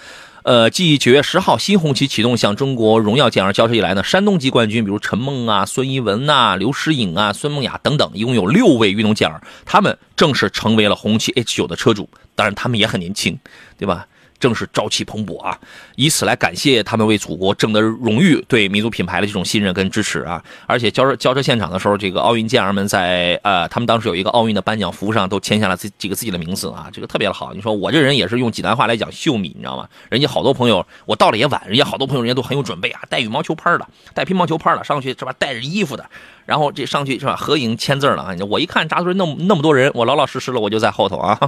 [0.44, 12.08] 呃，继九月十号新红旗启动向中国荣耀健儿交车以来呢，山东籍冠军比如陈梦啊、孙一文呐、刘诗颖啊、孙梦雅等等，一共有六位运动健儿，他们正式成为了红旗 H 九的车主。
[12.36, 13.38] 当然，他们也很年轻，
[13.78, 14.08] 对吧？
[14.38, 15.58] 正是朝气蓬勃啊！
[15.96, 20.44] 以此来感谢他们为祖国争得荣誉、对民族品牌的这种信任跟支持啊！
[20.68, 27.54] 而且交车交车现场的时候，这个奥运健儿们在呃，他们当时有一个奥运的颁奖服上都签下了这几个自己的名字啊，这个特别的好。
[27.54, 29.88] 你说我这人也是用济南话来讲秀米，你知道吗？
[30.10, 35.34] 人家好多朋友，我到了也晚，人家好多朋友人家都很有准备啊，带羽毛球拍的，带乒乓球拍的上去是吧？
[35.40, 36.06] 带着衣服的，
[36.46, 37.38] 然后这上去是吧？
[37.38, 38.36] 合影签字了啊！
[38.50, 41.40] 我一看扎堆那么那么多人，我老老实实的我就在后头啊，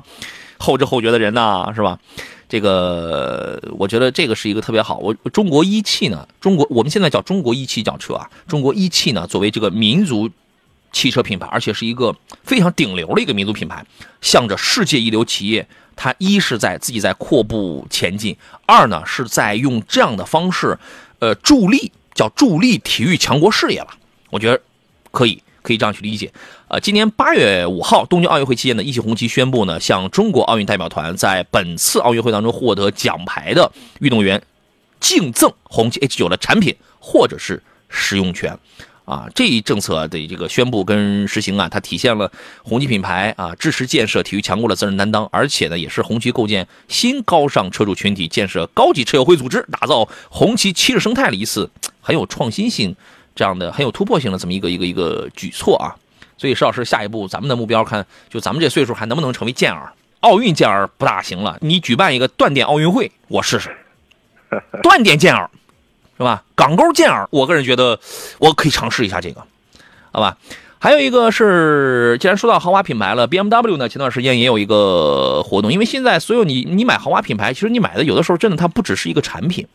[0.60, 2.00] 后知后觉的人呐，是吧？
[2.50, 4.98] 这个我觉得这个是一个特别好。
[5.00, 8.30] 我中国一汽呢，中国我们现在叫中国一汽轿车啊。
[8.48, 10.30] 中国一汽呢，作为这个民族
[10.94, 13.86] 汽车品牌，而且是一个非常顶流的一个民族品牌，
[14.22, 20.80] 向着世界一流企业，它一是在自己在阔步前进，二呢是在用这样的方式，
[21.20, 23.98] 呃，助力叫助力体育强国事业吧。
[24.30, 24.62] 我觉得
[25.12, 25.44] 可以。
[25.64, 26.32] 可以这样去理解，
[26.70, 34.42] 呃，今年八月五号东京奥运会期间呢，一汽红旗宣布呢，向中国奥运代表团在本次奥运会当中获得奖牌的运动员，
[35.00, 38.60] 敬赠红旗 H 九的产品或者是使用权。
[39.06, 42.30] 啊，这一政策的这个宣布跟实行啊，它体现了
[42.64, 51.70] 红旗品牌啊支持建设体育强国的责任担当，而且呢，也是红旗构建新高尚车主群体、建设高级车友会组织、打造红旗汽车生态的一次
[52.02, 52.94] 很有创新性、
[53.34, 55.96] 这样的很有突破性的这么一个一个一个举措啊。
[56.38, 59.92] 所以，石老师，下一步咱们的目标看，就咱们这岁数还能不能成为健儿？
[60.22, 63.76] 奥运健儿不大行了，你举办一个断电奥运会，我试试。
[64.82, 65.50] 断电健儿。
[66.20, 66.44] 是吧？
[66.56, 68.00] 港沟健儿，我个人觉得
[68.40, 69.46] 我可以尝试一下这个，
[70.12, 70.36] 好吧？
[70.80, 79.68] 还有一个是，既然说到豪华品牌了，BMW 呢，前段时间也有一个活动，因为现在所有你你买豪华品牌，其实你买的有的时候真的它不只是一个产品，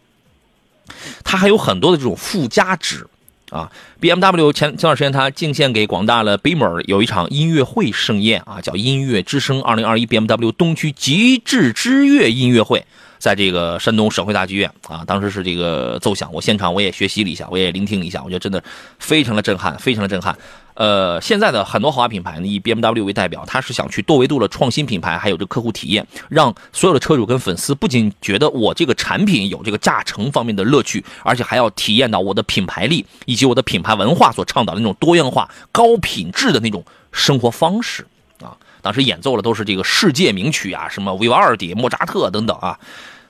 [1.23, 3.07] 它还有很多的这种附加值
[3.53, 3.71] 啊。
[4.01, 12.85] BMW 前前段时间它敬献给广大的 Beamer 有一场音乐会盛宴啊，叫音乐之声2021 BMW 东区极致之乐音乐会。
[13.19, 18.61] 在这个山东省会大剧院啊，当时是这个奏响，我现场我也学习了一下，我也聆听了一下，我觉得真的
[18.99, 20.37] 非常的震撼，非常的震撼。
[20.83, 38.05] 呃，现在的很多豪华品牌呢，以 BMW 为代表，它是想去多维度的创新品牌，还有这客户体验，让所有的车主跟粉丝不仅觉得我这个产品有这个驾乘方面的乐趣，而且还要体验到我的品牌力以及我的品牌文化所倡导的那种多样化、高品质的那种生活方式
[38.43, 38.51] 啊。
[38.81, 42.77] 当时演奏的都是这个世界名曲啊，什么维瓦尔第、莫扎特等等啊。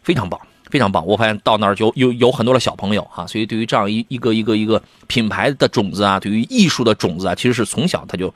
[0.03, 0.40] 非常棒，
[0.73, 1.07] 非常棒！
[1.07, 8.33] 我发现到那儿就有有很多的小朋友哈，所以对于这样一一个一个一个品牌的种子啊，对于艺术的种子啊，其实是从小他就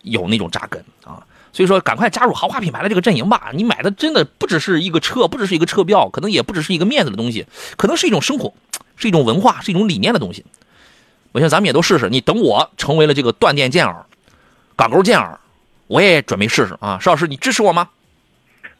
[0.00, 1.22] 有那种扎根啊。
[1.52, 3.50] 所以说，赶快加入豪华品牌的这个阵营吧！
[3.52, 7.44] 你买的真的不只是一个车，不只是一个车标，可能也不只是一个面子的东西，
[7.76, 8.54] 可能是一种生活，
[8.96, 10.42] 是一种文化，是一种理念的东西。
[11.32, 12.08] 我想咱们也都试试。
[12.08, 14.06] 你等我成为了这个断电健儿、
[14.74, 15.38] 港沟健儿，
[15.86, 16.98] 我也准备试试啊！
[16.98, 17.90] 邵老师，你支持我吗？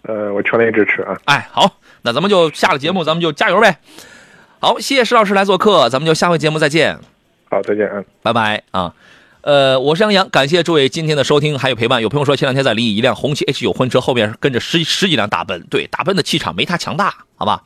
[0.09, 1.17] 呃，我全力支持啊！
[1.27, 1.77] 哎，好。
[2.01, 3.79] 那咱们就下了节目，咱们就加油呗。
[4.59, 6.99] 好，谢谢石老师来做客，咱们就下回节目再见。
[7.51, 8.95] 好，再见，嗯，拜拜啊。
[9.43, 12.01] 呃，我是杨洋，感谢诸位今天的收听还有陪伴。
[12.01, 17.63] 有朋友说前两天在临沂一辆红旗 H 九婚车后面跟着十十几辆大奔，对，大奔的气场没它强大，好吧？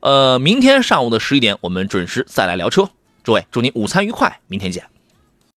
[0.00, 2.88] 呃，明天上午的十一点我们准时再来聊车，
[3.24, 4.95] 诸位祝您午餐愉快，明天见。